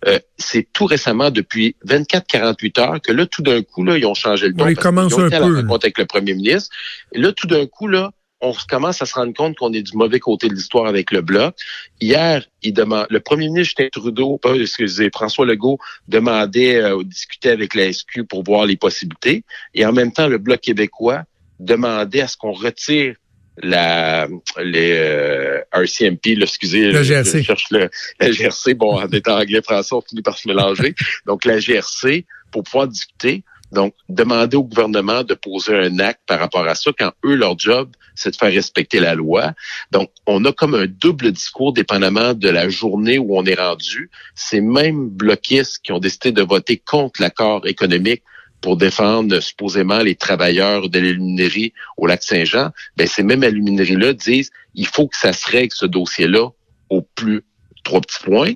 Euh, 0.06 0.20
c'est 0.38 0.68
tout 0.72 0.86
récemment, 0.86 1.30
depuis 1.30 1.74
24-48 1.86 2.80
heures, 2.80 3.00
que 3.02 3.10
là, 3.10 3.26
tout 3.26 3.42
d'un 3.42 3.62
coup, 3.62 3.82
là, 3.84 3.98
ils 3.98 4.06
ont 4.06 4.14
changé 4.14 4.46
le 4.46 4.54
ton. 4.54 4.68
ils 4.68 4.76
commencent 4.76 5.18
un 5.18 5.28
peu. 5.28 5.64
avec 5.68 5.98
le 5.98 6.06
premier 6.06 6.34
ministre. 6.34 6.70
Et 7.12 7.18
là, 7.18 7.32
tout 7.32 7.48
d'un 7.48 7.66
coup, 7.66 7.88
là, 7.88 8.12
on 8.40 8.54
commence 8.68 9.02
à 9.02 9.06
se 9.06 9.14
rendre 9.14 9.34
compte 9.34 9.56
qu'on 9.56 9.72
est 9.72 9.82
du 9.82 9.96
mauvais 9.96 10.18
côté 10.18 10.48
de 10.48 10.54
l'histoire 10.54 10.86
avec 10.86 11.10
le 11.10 11.20
bloc. 11.20 11.54
Hier, 12.00 12.44
il 12.62 12.72
demande, 12.72 13.06
le 13.10 13.20
premier 13.20 13.46
ministre 13.48 13.76
Justin 13.80 13.88
Trudeau, 13.92 14.38
pas 14.38 14.54
excusez, 14.54 15.10
François 15.12 15.44
Legault 15.46 15.78
demandait 16.08 16.76
euh, 16.76 17.02
discuter 17.04 17.50
avec 17.50 17.74
la 17.74 17.92
SQ 17.92 18.22
pour 18.28 18.42
voir 18.42 18.66
les 18.66 18.76
possibilités, 18.76 19.44
et 19.74 19.84
en 19.84 19.92
même 19.92 20.12
temps, 20.12 20.28
le 20.28 20.38
bloc 20.38 20.60
québécois 20.60 21.24
demandait 21.58 22.22
à 22.22 22.28
ce 22.28 22.36
qu'on 22.36 22.52
retire 22.52 23.16
la 23.62 24.26
les 24.62 24.92
euh, 24.92 25.60
RCMP, 25.72 26.34
là, 26.36 26.44
excusez, 26.44 26.90
la 26.92 27.02
GRC. 27.02 27.38
je 27.38 27.42
cherche 27.42 27.66
le, 27.70 27.90
la 28.18 28.30
GRC, 28.30 28.74
bon, 28.74 28.98
en 28.98 29.08
étant 29.08 29.38
anglais 29.38 29.60
français, 29.62 29.94
on 29.94 30.00
finit 30.00 30.22
par 30.22 30.38
se 30.38 30.48
mélanger. 30.48 30.94
Donc 31.26 31.44
la 31.44 31.58
GRC 31.58 32.24
pour 32.50 32.62
pouvoir 32.64 32.88
discuter. 32.88 33.44
Donc, 33.72 33.94
demander 34.08 34.56
au 34.56 34.64
gouvernement 34.64 35.22
de 35.22 35.34
poser 35.34 35.74
un 35.74 35.98
acte 35.98 36.20
par 36.26 36.40
rapport 36.40 36.66
à 36.66 36.74
ça 36.74 36.90
quand 36.98 37.12
eux, 37.24 37.34
leur 37.34 37.58
job, 37.58 37.90
c'est 38.14 38.30
de 38.30 38.36
faire 38.36 38.52
respecter 38.52 39.00
la 39.00 39.14
loi. 39.14 39.52
Donc, 39.92 40.10
on 40.26 40.44
a 40.44 40.52
comme 40.52 40.74
un 40.74 40.86
double 40.86 41.32
discours 41.32 41.72
dépendamment 41.72 42.34
de 42.34 42.48
la 42.48 42.68
journée 42.68 43.18
où 43.18 43.36
on 43.36 43.44
est 43.44 43.60
rendu. 43.60 44.10
Ces 44.34 44.60
mêmes 44.60 45.08
bloquistes 45.08 45.80
qui 45.82 45.92
ont 45.92 45.98
décidé 45.98 46.32
de 46.32 46.42
voter 46.42 46.78
contre 46.78 47.22
l'accord 47.22 47.66
économique 47.66 48.22
pour 48.60 48.76
défendre 48.76 49.40
supposément 49.40 50.00
les 50.00 50.16
travailleurs 50.16 50.88
de 50.88 50.98
l'aluminerie 50.98 51.72
au 51.96 52.06
lac 52.06 52.22
Saint-Jean, 52.22 52.70
ben 52.96 53.06
ces 53.06 53.22
mêmes 53.22 53.42
alumineries-là 53.42 54.12
disent 54.12 54.50
il 54.74 54.86
faut 54.86 55.08
que 55.08 55.16
ça 55.16 55.32
se 55.32 55.50
règle 55.50 55.72
ce 55.74 55.86
dossier-là 55.86 56.50
au 56.90 57.02
plus 57.02 57.42
trois 57.84 58.00
petits 58.00 58.22
points 58.22 58.52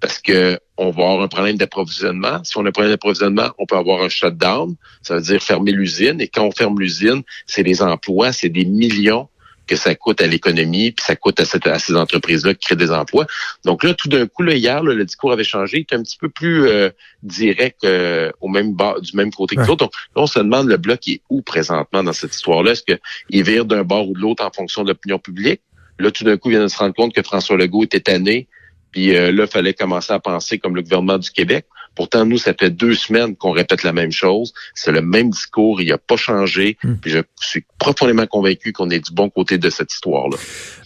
parce 0.00 0.18
que 0.18 0.58
on 0.76 0.90
va 0.90 1.04
avoir 1.04 1.22
un 1.22 1.28
problème 1.28 1.56
d'approvisionnement. 1.56 2.42
Si 2.42 2.58
on 2.58 2.64
a 2.64 2.68
un 2.68 2.72
problème 2.72 2.92
d'approvisionnement, 2.92 3.50
on 3.58 3.66
peut 3.66 3.76
avoir 3.76 4.02
un 4.02 4.08
shutdown, 4.08 4.74
ça 5.02 5.14
veut 5.14 5.22
dire 5.22 5.42
fermer 5.42 5.72
l'usine. 5.72 6.20
Et 6.20 6.28
quand 6.28 6.44
on 6.44 6.50
ferme 6.50 6.78
l'usine, 6.80 7.22
c'est 7.46 7.62
des 7.62 7.80
emplois, 7.80 8.32
c'est 8.32 8.48
des 8.48 8.64
millions 8.64 9.28
que 9.66 9.76
ça 9.76 9.94
coûte 9.94 10.20
à 10.20 10.26
l'économie, 10.26 10.92
puis 10.92 11.04
ça 11.04 11.16
coûte 11.16 11.40
à, 11.40 11.78
ces 11.78 11.96
entreprises-là 11.96 12.54
qui 12.54 12.66
créent 12.66 12.76
des 12.76 12.90
emplois. 12.90 13.26
Donc 13.64 13.82
là, 13.82 13.94
tout 13.94 14.08
d'un 14.08 14.26
coup, 14.26 14.42
là, 14.42 14.54
hier, 14.54 14.82
le 14.82 15.04
discours 15.04 15.32
avait 15.32 15.44
changé, 15.44 15.78
il 15.78 15.80
était 15.82 15.96
un 15.96 16.02
petit 16.02 16.18
peu 16.18 16.28
plus 16.28 16.66
euh, 16.66 16.90
direct 17.22 17.84
euh, 17.84 18.30
au 18.40 18.48
même 18.48 18.74
bas, 18.74 18.96
du 19.00 19.16
même 19.16 19.32
côté 19.32 19.56
que 19.56 19.62
l'autre. 19.62 19.84
Donc 19.84 19.92
là, 20.14 20.22
on 20.22 20.26
se 20.26 20.38
demande 20.38 20.68
le 20.68 20.76
bloc 20.76 21.08
est 21.08 21.22
où 21.30 21.42
présentement 21.42 22.02
dans 22.02 22.12
cette 22.12 22.34
histoire-là? 22.34 22.72
Est-ce 22.72 22.82
qu'il 22.82 23.42
vire 23.42 23.64
d'un 23.64 23.84
bord 23.84 24.08
ou 24.08 24.14
de 24.14 24.20
l'autre 24.20 24.44
en 24.44 24.50
fonction 24.50 24.82
de 24.82 24.88
l'opinion 24.88 25.18
publique? 25.18 25.62
Là, 25.98 26.10
tout 26.10 26.24
d'un 26.24 26.36
coup, 26.36 26.50
il 26.50 26.56
vient 26.56 26.62
de 26.62 26.68
se 26.68 26.76
rendre 26.76 26.94
compte 26.94 27.14
que 27.14 27.22
François 27.22 27.56
Legault 27.56 27.84
était 27.84 28.00
tanné 28.00 28.48
puis 28.94 29.16
euh, 29.16 29.32
là, 29.32 29.42
il 29.42 29.50
fallait 29.50 29.74
commencer 29.74 30.12
à 30.12 30.20
penser 30.20 30.60
comme 30.60 30.76
le 30.76 30.82
gouvernement 30.82 31.18
du 31.18 31.28
Québec. 31.28 31.66
Pourtant, 31.94 32.24
nous, 32.26 32.38
ça 32.38 32.54
fait 32.58 32.70
deux 32.70 32.94
semaines 32.94 33.36
qu'on 33.36 33.52
répète 33.52 33.82
la 33.82 33.92
même 33.92 34.12
chose. 34.12 34.52
C'est 34.74 34.92
le 34.92 35.02
même 35.02 35.30
discours, 35.30 35.80
il 35.80 35.88
n'a 35.88 35.98
pas 35.98 36.16
changé. 36.16 36.76
Hmm. 36.82 36.94
Puis 36.96 37.10
je 37.10 37.18
suis 37.40 37.64
profondément 37.78 38.26
convaincu 38.26 38.72
qu'on 38.72 38.90
est 38.90 39.00
du 39.00 39.12
bon 39.12 39.30
côté 39.30 39.58
de 39.58 39.70
cette 39.70 39.92
histoire-là. 39.92 40.36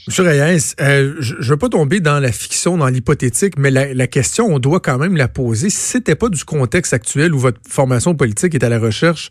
Monsieur 0.08 0.22
Reyes, 0.22 0.74
euh, 0.80 1.16
je 1.20 1.34
ne 1.34 1.42
veux 1.42 1.58
pas 1.58 1.68
tomber 1.68 2.00
dans 2.00 2.18
la 2.18 2.32
fiction, 2.32 2.78
dans 2.78 2.86
l'hypothétique, 2.86 3.58
mais 3.58 3.70
la, 3.70 4.06
question, 4.06 4.46
on 4.46 4.58
doit 4.58 4.80
quand 4.80 4.96
même 4.96 5.16
la 5.16 5.28
poser. 5.28 5.68
Si 5.68 5.76
c'était 5.76 6.14
pas 6.14 6.30
du 6.30 6.44
contexte 6.44 6.94
actuel 6.94 7.34
où 7.34 7.38
votre 7.38 7.60
formation 7.68 8.14
politique 8.14 8.54
est 8.54 8.64
à 8.64 8.70
la 8.70 8.78
recherche 8.78 9.28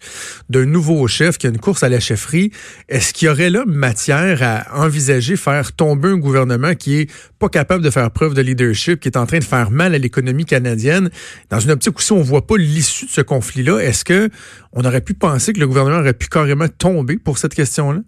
d'un 0.49 0.65
nouveau 0.65 1.07
chef 1.07 1.39
qui 1.39 1.47
a 1.47 1.49
une 1.49 1.57
course 1.57 1.81
à 1.81 1.89
la 1.89 1.99
chefferie, 1.99 2.51
est-ce 2.89 3.11
qu'il 3.11 3.27
y 3.27 3.31
aurait 3.31 3.49
là 3.49 3.63
matière 3.65 4.43
à 4.43 4.79
envisager 4.79 5.35
faire 5.35 5.73
tomber 5.73 6.09
un 6.09 6.17
gouvernement 6.17 6.75
qui 6.75 6.99
est 6.99 7.11
pas 7.39 7.49
capable 7.49 7.83
de 7.83 7.89
faire 7.89 8.11
preuve 8.11 8.35
de 8.35 8.41
leadership, 8.41 8.99
qui 8.99 9.07
est 9.07 9.17
en 9.17 9.25
train 9.25 9.39
de 9.39 9.43
faire 9.43 9.71
mal 9.71 9.95
à 9.95 9.97
l'économie 9.97 10.45
canadienne, 10.45 11.09
dans 11.49 11.59
une 11.59 11.66
optique 11.69 11.97
où 11.97 12.01
si 12.01 12.11
on 12.11 12.21
voit 12.21 12.45
pas 12.45 12.57
l'issue 12.57 13.05
de 13.05 13.11
ce 13.11 13.21
conflit-là, 13.21 13.79
est-ce 13.79 14.05
que 14.05 14.29
on 14.73 14.83
aurait 14.83 15.01
pu 15.01 15.13
penser 15.13 15.53
que 15.53 15.59
le 15.59 15.67
gouvernement 15.67 15.99
aurait 15.99 16.13
pu 16.13 16.27
carrément 16.27 16.67
tomber 16.67 17.17
pour 17.17 17.37
cette 17.37 17.53
question-là? 17.53 18.01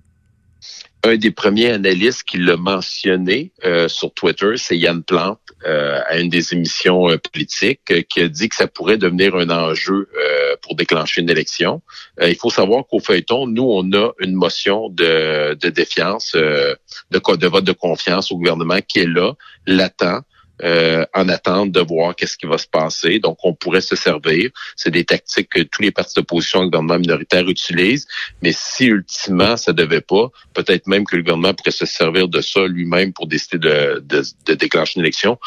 un 1.04 1.16
des 1.16 1.32
premiers 1.32 1.72
analystes 1.72 2.24
qui 2.24 2.38
l'a 2.38 2.58
mentionné 2.58 3.54
euh, 3.64 3.88
sur 3.88 4.14
Twitter, 4.14 4.54
c'est 4.58 4.78
Yann 4.78 5.04
Plante, 5.04 5.40
euh, 5.66 6.00
à 6.08 6.20
une 6.20 6.30
des 6.30 6.54
émissions 6.54 7.10
euh, 7.10 7.18
politiques, 7.18 8.08
qui 8.10 8.22
a 8.22 8.28
dit 8.28 8.50
que 8.50 8.56
ça 8.56 8.68
pourrait 8.68 8.98
devenir 8.98 9.36
un 9.36 9.50
enjeu 9.50 10.10
pour 10.62 10.76
déclencher 10.76 11.22
une 11.22 11.30
élection. 11.30 11.82
il 12.22 12.36
faut 12.36 12.50
savoir 12.50 12.86
qu'au 12.86 13.00
feuilleton, 13.00 13.48
nous, 13.48 13.64
on 13.64 13.92
a 13.94 14.12
une 14.20 14.34
motion 14.34 14.90
de, 14.90 15.54
de 15.54 15.70
défiance, 15.70 16.34
de, 16.34 16.78
de 17.12 17.48
vote 17.48 17.64
de 17.64 17.72
confiance 17.72 18.32
au 18.32 18.38
gouvernement 18.38 18.80
qui 18.86 19.00
est 19.00 19.08
là, 19.08 19.34
l'attend. 19.66 20.22
Euh, 20.62 21.06
en 21.14 21.30
attente 21.30 21.72
de 21.72 21.80
voir 21.80 22.14
qu'est-ce 22.16 22.36
qui 22.38 22.46
va 22.46 22.58
se 22.58 22.68
passer. 22.68 23.20
Donc, 23.20 23.38
on 23.44 23.54
pourrait 23.54 23.80
se 23.80 23.96
servir. 23.96 24.50
C'est 24.76 24.92
des 24.92 25.06
tactiques 25.06 25.48
que 25.50 25.62
tous 25.62 25.82
les 25.82 25.92
partis 25.92 26.16
d'opposition 26.16 26.60
au 26.60 26.66
gouvernement 26.66 27.00
minoritaire 27.00 27.48
utilisent. 27.48 28.08
Mais 28.42 28.52
si 28.54 28.88
ultimement 28.88 29.56
ça 29.56 29.72
devait 29.72 30.02
pas, 30.02 30.28
peut-être 30.54 30.86
même 30.88 31.06
que 31.06 31.16
le 31.16 31.22
gouvernement 31.22 31.54
pourrait 31.54 31.72
se 31.72 31.86
servir 31.86 32.28
de 32.28 32.42
ça 32.42 32.68
lui-même 32.68 33.14
pour 33.14 33.28
décider 33.28 33.58
de, 33.58 34.04
de, 34.06 34.54
déclencher 34.54 34.96
une 34.98 35.04
élection. 35.04 35.40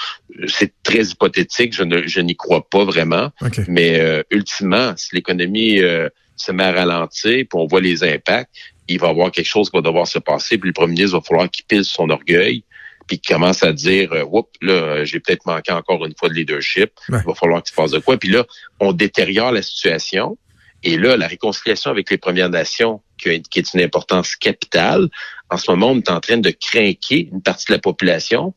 C'est 0.47 0.73
très 0.83 1.05
hypothétique. 1.05 1.75
Je 1.75 1.83
ne, 1.83 2.07
je 2.07 2.21
n'y 2.21 2.35
crois 2.35 2.67
pas 2.69 2.85
vraiment. 2.85 3.31
Mais 3.69 4.01
euh, 4.01 4.23
ultimement, 4.31 4.95
si 4.97 5.15
l'économie 5.15 5.81
euh, 5.81 6.09
se 6.37 6.53
met 6.53 6.65
à 6.65 6.73
ralentir, 6.73 7.45
puis 7.49 7.49
on 7.53 7.67
voit 7.67 7.83
les 7.83 8.03
impacts, 8.03 8.51
il 8.89 8.99
va 8.99 9.09
y 9.09 9.11
avoir 9.11 9.31
quelque 9.31 9.47
chose 9.47 9.69
qui 9.71 9.77
va 9.77 9.83
devoir 9.83 10.07
se 10.07 10.19
passer, 10.19 10.57
puis 10.57 10.69
le 10.69 10.73
premier 10.73 10.95
ministre 10.95 11.19
va 11.19 11.23
falloir 11.23 11.51
qu'il 11.51 11.65
pile 11.67 11.85
son 11.85 12.09
orgueil, 12.11 12.65
puis 13.13 13.21
qui 13.21 13.33
commence 13.35 13.63
à 13.63 13.75
dire 13.75 14.11
euh, 14.15 14.25
Oups, 14.25 14.49
là, 14.63 15.05
j'ai 15.05 15.21
peut-être 15.21 15.45
manqué 15.45 15.71
encore 15.71 16.03
une 16.07 16.15
fois 16.19 16.31
de 16.31 16.35
leadership, 16.35 16.93
il 17.11 17.17
va 17.17 17.35
falloir 17.35 17.63
qu'il 17.63 17.71
se 17.71 17.77
passe 17.77 17.91
de 17.91 17.99
quoi. 17.99 18.17
Puis 18.17 18.31
là, 18.31 18.47
on 18.81 18.93
détériore 18.93 19.53
la 19.53 19.61
situation. 19.61 20.39
Et 20.83 20.97
là, 20.97 21.19
la 21.19 21.27
réconciliation 21.27 21.91
avec 21.91 22.11
les 22.11 22.17
Premières 22.17 22.49
Nations, 22.49 23.03
qui 23.19 23.29
est 23.29 23.75
une 23.75 23.83
importance 23.83 24.35
capitale, 24.35 25.11
en 25.51 25.59
ce 25.59 25.71
moment, 25.71 25.91
on 25.91 25.99
est 25.99 26.11
en 26.11 26.21
train 26.21 26.39
de 26.39 26.51
craquer 26.51 27.29
une 27.31 27.43
partie 27.43 27.67
de 27.67 27.73
la 27.73 27.81
population 27.81 28.55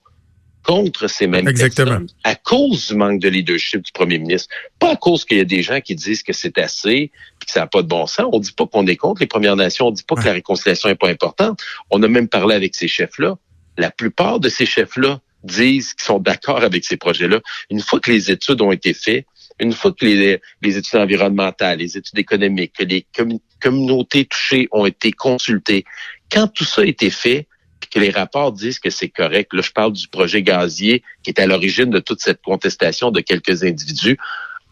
contre 0.63 1.09
ces 1.09 1.27
mêmes 1.27 1.50
Exactement. 1.50 1.89
personnes 1.89 2.07
à 2.24 2.35
cause 2.35 2.88
du 2.88 2.95
manque 2.95 3.19
de 3.19 3.27
leadership 3.27 3.81
du 3.81 3.91
premier 3.91 4.19
ministre. 4.19 4.47
Pas 4.79 4.93
à 4.93 4.95
cause 4.95 5.25
qu'il 5.25 5.38
y 5.38 5.41
a 5.41 5.45
des 5.45 5.63
gens 5.63 5.81
qui 5.81 5.95
disent 5.95 6.24
que 6.24 6.31
c'est 6.31 6.57
assez 6.57 7.12
puis 7.39 7.45
que 7.45 7.51
ça 7.51 7.59
n'a 7.59 7.67
pas 7.67 7.81
de 7.81 7.88
bon 7.88 8.07
sens. 8.07 8.27
On 8.31 8.39
dit 8.39 8.53
pas 8.53 8.65
qu'on 8.65 8.88
est 8.88 8.95
contre 8.95 9.19
les 9.19 9.27
Premières 9.27 9.57
Nations. 9.57 9.88
On 9.88 9.91
dit 9.91 10.03
pas 10.03 10.15
que 10.15 10.25
la 10.25 10.31
réconciliation 10.31 10.88
est 10.88 10.95
pas 10.95 11.09
importante. 11.09 11.59
On 11.91 12.01
a 12.01 12.07
même 12.07 12.29
parlé 12.29 12.55
avec 12.55 12.74
ces 12.74 12.88
chefs-là 12.88 13.38
la 13.77 13.91
plupart 13.91 14.39
de 14.39 14.50
ces 14.50 14.65
chefs-là 14.65 15.22
disent 15.44 15.94
qu'ils 15.94 16.05
sont 16.05 16.20
d'accord 16.20 16.63
avec 16.63 16.84
ces 16.86 16.98
projets-là. 16.98 17.41
Une 17.70 17.82
fois 17.82 18.00
que 18.00 18.12
les 18.12 18.32
études 18.32 18.62
ont 18.62 18.72
été 18.72 18.94
faites, 18.94 19.25
une 19.60 19.74
fois 19.74 19.94
que 19.94 20.05
les, 20.05 20.41
études 20.63 21.00
environnementales, 21.00 21.79
les 21.79 21.98
études 21.98 22.20
économiques, 22.20 22.74
que 22.74 22.84
les 22.84 23.05
communautés 23.62 24.25
touchées 24.25 24.67
ont 24.72 24.86
été 24.86 25.12
consultées, 25.12 25.86
quand 26.32 26.48
tout 26.48 26.65
ça 26.65 26.82
a 26.82 26.86
été 26.86 27.10
fait, 27.10 27.48
que 27.91 28.00
les 28.00 28.10
rapports 28.10 28.51
disent 28.51 28.79
que 28.79 28.89
c'est 28.89 29.08
correct, 29.08 29.53
là 29.53 29.62
je 29.62 29.72
parle 29.72 29.94
du 29.94 30.08
projet 30.10 30.44
gazier 30.44 31.01
qui 31.24 31.29
est 31.29 31.39
à 31.39 31.48
l'origine 31.48 31.89
de 31.89 32.00
toute 32.00 32.20
cette 32.20 32.41
contestation 32.41 33.10
de 33.10 33.22
quelques 33.22 33.63
individus, 33.63 34.17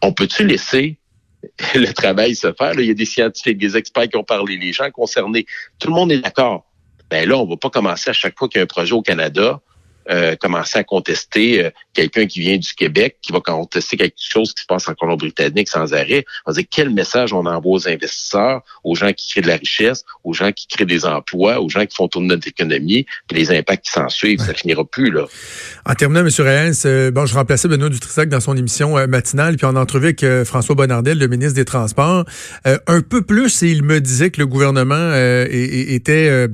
on 0.02 0.12
peut-tu 0.12 0.44
laisser 0.44 0.98
le 1.74 1.90
travail 1.92 2.34
se 2.36 2.52
faire? 2.52 2.78
il 2.78 2.86
y 2.86 2.90
a 2.90 2.94
des 2.94 3.06
scientifiques, 3.06 3.56
des 3.56 3.78
experts 3.78 4.10
qui 4.10 4.16
ont 4.16 4.24
parlé, 4.24 4.58
les 4.58 4.74
gens 4.74 4.90
concernés, 4.90 5.46
tout 5.78 5.88
le 5.88 5.94
monde 5.94 6.12
est 6.12 6.18
d'accord 6.18 6.66
ben 7.10 7.28
là, 7.28 7.36
on 7.36 7.46
va 7.46 7.56
pas 7.56 7.70
commencer 7.70 8.10
à 8.10 8.12
chaque 8.12 8.38
fois 8.38 8.48
qu'il 8.48 8.58
y 8.58 8.60
a 8.60 8.64
un 8.64 8.66
projet 8.66 8.92
au 8.92 9.02
Canada, 9.02 9.60
euh, 10.10 10.36
commencer 10.36 10.78
à 10.78 10.84
contester 10.84 11.64
euh, 11.64 11.70
quelqu'un 11.94 12.26
qui 12.26 12.40
vient 12.40 12.58
du 12.58 12.74
Québec, 12.74 13.16
qui 13.22 13.32
va 13.32 13.40
contester 13.40 13.96
quelque 13.96 14.16
chose 14.18 14.52
qui 14.52 14.60
se 14.60 14.66
passe 14.66 14.86
en 14.86 14.92
Colombie-Britannique 14.92 15.66
sans 15.66 15.94
arrêt. 15.94 16.26
On 16.44 16.50
va 16.50 16.58
dire 16.58 16.66
quel 16.70 16.90
message 16.90 17.32
on 17.32 17.46
envoie 17.46 17.72
aux 17.72 17.88
investisseurs, 17.88 18.60
aux 18.82 18.94
gens 18.94 19.14
qui 19.14 19.30
créent 19.30 19.40
de 19.40 19.48
la 19.48 19.56
richesse, 19.56 20.04
aux 20.22 20.34
gens 20.34 20.52
qui 20.52 20.66
créent 20.66 20.84
des 20.84 21.06
emplois, 21.06 21.58
aux 21.58 21.70
gens 21.70 21.86
qui 21.86 21.96
font 21.96 22.08
tourner 22.08 22.28
notre 22.28 22.46
économie, 22.46 23.06
puis 23.28 23.38
les 23.38 23.50
impacts 23.50 23.86
qui 23.86 23.92
s'en 23.92 24.10
suivent, 24.10 24.40
ça 24.40 24.52
finira 24.52 24.84
plus 24.84 25.10
là. 25.10 25.24
En 25.86 25.94
terminant, 25.94 26.20
M. 26.20 26.28
Reyes, 26.38 26.82
euh, 26.84 27.10
bon, 27.10 27.24
je 27.24 27.32
remplaçais 27.32 27.68
Benoît 27.68 27.88
Dutrisac 27.88 28.28
dans 28.28 28.40
son 28.40 28.58
émission 28.58 29.06
matinale, 29.06 29.56
puis 29.56 29.64
on 29.64 29.74
entrevue 29.74 30.08
avec 30.08 30.44
François 30.44 30.74
Bonnardel, 30.74 31.18
le 31.18 31.28
ministre 31.28 31.54
des 31.54 31.64
Transports, 31.64 32.26
un 32.64 33.00
peu 33.00 33.22
plus, 33.22 33.62
et 33.62 33.70
il 33.70 33.82
me 33.82 34.02
disait 34.02 34.30
que 34.30 34.40
le 34.40 34.46
gouvernement 34.46 35.14
était 35.48 36.46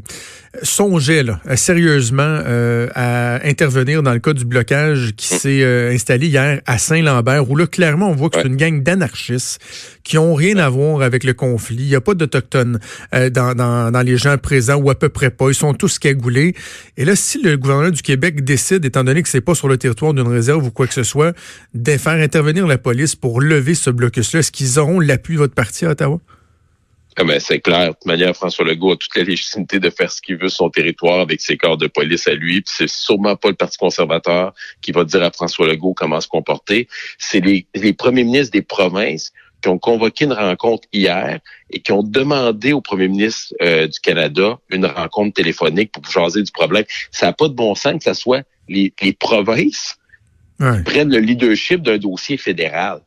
songeait 0.63 1.23
là, 1.23 1.41
sérieusement 1.55 2.23
euh, 2.23 2.89
à 2.95 3.47
intervenir 3.47 4.03
dans 4.03 4.13
le 4.13 4.19
cas 4.19 4.33
du 4.33 4.45
blocage 4.45 5.13
qui 5.17 5.35
mm. 5.35 5.39
s'est 5.39 5.63
euh, 5.63 5.93
installé 5.93 6.27
hier 6.27 6.61
à 6.67 6.79
Saint-Lambert, 6.79 7.49
où 7.49 7.57
là, 7.57 7.67
clairement, 7.67 8.11
on 8.11 8.15
voit 8.15 8.31
que 8.31 8.41
c'est 8.41 8.49
une 8.49 8.57
gang 8.57 8.83
d'anarchistes 8.83 9.61
qui 10.03 10.19
ont 10.19 10.35
rien 10.35 10.57
à 10.59 10.69
voir 10.69 11.03
avec 11.03 11.23
le 11.23 11.35
conflit. 11.35 11.77
Il 11.79 11.87
n'y 11.87 11.95
a 11.95 12.01
pas 12.01 12.15
d'Autochtones 12.15 12.81
euh, 13.15 13.31
dans, 13.31 13.55
dans, 13.55 13.93
dans, 13.93 14.03
les 14.03 14.17
gens 14.17 14.39
présents, 14.39 14.77
ou 14.77 14.91
à 14.91 14.99
peu 14.99 15.09
près 15.09 15.31
pas. 15.31 15.49
Ils 15.49 15.55
sont 15.55 15.75
tous 15.75 15.99
cagoulés. 15.99 16.55
Et 16.97 17.05
là, 17.05 17.15
si 17.15 17.41
le 17.41 17.57
gouvernement 17.57 17.91
du 17.91 18.03
Québec 18.03 18.43
décide, 18.43 18.85
étant 18.85 19.05
donné 19.05 19.23
que 19.23 19.29
c'est 19.29 19.41
pas 19.41 19.55
sur 19.55 19.69
le 19.69 19.77
territoire 19.77 20.15
d'une 20.15 20.29
réserve 20.29 20.67
ou 20.67 20.71
quoi 20.71 20.87
que 20.87 20.95
ce 20.95 21.05
soit, 21.05 21.35
de 21.75 21.97
faire 21.97 22.21
intervenir 22.21 22.67
la 22.67 22.79
police 22.79 23.15
pour 23.15 23.41
lever 23.41 23.75
ce 23.75 23.91
blocus-là, 23.91 24.41
est-ce 24.41 24.51
qu'ils 24.51 24.79
auront 24.81 24.99
l'appui 24.99 25.35
de 25.35 25.39
votre 25.39 25.55
parti 25.55 25.87
à 25.87 25.91
Ottawa? 25.91 26.21
Ah 27.17 27.25
ben, 27.25 27.41
c'est 27.41 27.61
clair. 27.61 27.89
De 27.89 27.93
toute 27.93 28.07
manière, 28.07 28.35
François 28.35 28.65
Legault 28.65 28.93
a 28.93 28.97
toute 28.97 29.15
la 29.17 29.25
légitimité 29.25 29.81
de 29.81 29.91
faire 29.91 30.11
ce 30.13 30.23
qu'il 30.23 30.37
veut 30.37 30.49
sur 30.49 30.65
son 30.65 30.71
territoire 30.71 31.21
avec 31.21 31.41
ses 31.41 31.57
corps 31.57 31.77
de 31.77 31.87
police 31.87 32.27
à 32.29 32.35
lui. 32.35 32.63
Puis 32.63 32.75
c'est 32.77 32.89
sûrement 32.89 33.37
pas 33.37 33.49
le 33.49 33.55
Parti 33.55 33.79
conservateur 33.79 34.55
qui 34.81 34.93
va 34.93 35.05
dire 35.05 35.23
à 35.23 35.31
François 35.31 35.67
Legault 35.67 35.95
comment 35.95 36.21
se 36.21 36.29
comporter. 36.29 36.89
C'est 37.19 37.41
les, 37.41 37.67
les 37.75 37.93
premiers 37.93 38.25
ministres 38.25 38.53
des 38.53 38.63
provinces 38.63 39.33
qui 39.61 39.69
ont 39.69 39.79
convoqué 39.79 40.25
une 40.25 40.33
rencontre 40.33 40.89
hier 40.93 41.41
et 41.71 41.81
qui 41.81 41.93
ont 41.93 42.03
demandé 42.03 42.73
au 42.73 42.81
premier 42.81 43.09
ministre 43.09 43.55
euh, 43.61 43.87
du 43.87 44.01
Canada 44.01 44.59
une 44.71 44.87
rencontre 44.87 45.35
téléphonique 45.35 45.93
pour 45.93 46.05
jaser 46.11 46.43
du 46.43 46.53
problème. 46.53 46.85
Ça 47.11 47.27
n'a 47.27 47.33
pas 47.33 47.49
de 47.49 47.55
bon 47.55 47.75
sens 47.75 48.03
que 48.03 48.15
ce 48.15 48.15
soit 48.15 48.45
les, 48.69 48.95
les 49.03 49.13
provinces 49.13 49.97
qui 50.59 50.83
prennent 50.85 51.11
le 51.11 51.19
leadership 51.19 51.83
d'un 51.83 51.99
dossier 51.99 52.37
fédéral 52.37 53.01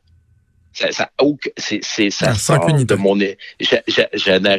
ça, 0.74 0.92
ça, 0.92 1.10
c'est, 1.56 2.10
ça 2.10 2.34
sort 2.34 2.66
de 2.66 2.94
mon... 2.94 3.16
Je, 3.18 3.76
je, 3.86 4.02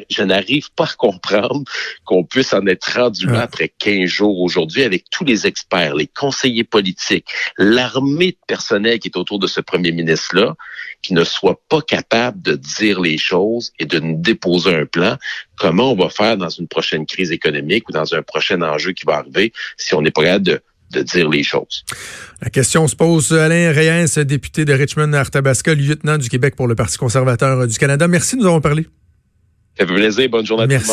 je 0.09 0.23
n'arrive 0.23 0.71
pas 0.71 0.85
à 0.85 0.93
comprendre 0.97 1.63
qu'on 2.05 2.23
puisse 2.23 2.53
en 2.53 2.65
être 2.67 2.95
rendu 2.95 3.27
là 3.27 3.41
après 3.41 3.71
15 3.79 4.05
jours 4.05 4.39
aujourd'hui 4.39 4.83
avec 4.83 5.05
tous 5.11 5.25
les 5.25 5.45
experts, 5.45 5.95
les 5.95 6.07
conseillers 6.07 6.63
politiques, 6.63 7.27
l'armée 7.57 8.31
de 8.31 8.37
personnel 8.47 8.99
qui 8.99 9.09
est 9.09 9.17
autour 9.17 9.39
de 9.39 9.47
ce 9.47 9.61
premier 9.61 9.91
ministre-là, 9.91 10.55
qui 11.01 11.13
ne 11.13 11.23
soit 11.23 11.61
pas 11.69 11.81
capable 11.81 12.41
de 12.41 12.55
dire 12.55 13.01
les 13.01 13.17
choses 13.17 13.71
et 13.79 13.85
de 13.85 13.99
nous 13.99 14.17
déposer 14.17 14.73
un 14.73 14.85
plan. 14.85 15.17
Comment 15.57 15.91
on 15.91 15.95
va 15.95 16.09
faire 16.09 16.37
dans 16.37 16.49
une 16.49 16.67
prochaine 16.67 17.05
crise 17.05 17.31
économique 17.31 17.87
ou 17.89 17.91
dans 17.91 18.15
un 18.15 18.21
prochain 18.21 18.61
enjeu 18.61 18.93
qui 18.93 19.05
va 19.05 19.17
arriver 19.17 19.53
si 19.77 19.93
on 19.93 20.01
n'est 20.01 20.11
pas 20.11 20.23
capable 20.23 20.45
de 20.45 20.61
de 20.91 21.01
dire 21.01 21.29
les 21.29 21.43
choses. 21.43 21.83
La 22.41 22.49
question 22.49 22.87
se 22.87 22.95
pose. 22.95 23.33
Alain 23.33 23.71
Reyes, 23.71 24.25
député 24.25 24.65
de 24.65 24.73
Richmond-Arthabasca, 24.73 25.73
lieutenant 25.73 26.17
du 26.17 26.29
Québec 26.29 26.55
pour 26.55 26.67
le 26.67 26.75
Parti 26.75 26.97
conservateur 26.97 27.67
du 27.67 27.77
Canada. 27.77 28.07
Merci, 28.07 28.37
nous 28.37 28.45
avons 28.45 28.61
parlé. 28.61 28.87
Ça 29.77 29.85
fait 29.85 29.93
plaisir. 29.93 30.29
Bonne 30.29 30.45
journée 30.45 30.63
à 30.63 30.67
tout 30.67 30.73
le 30.73 30.79
monde. 30.79 30.85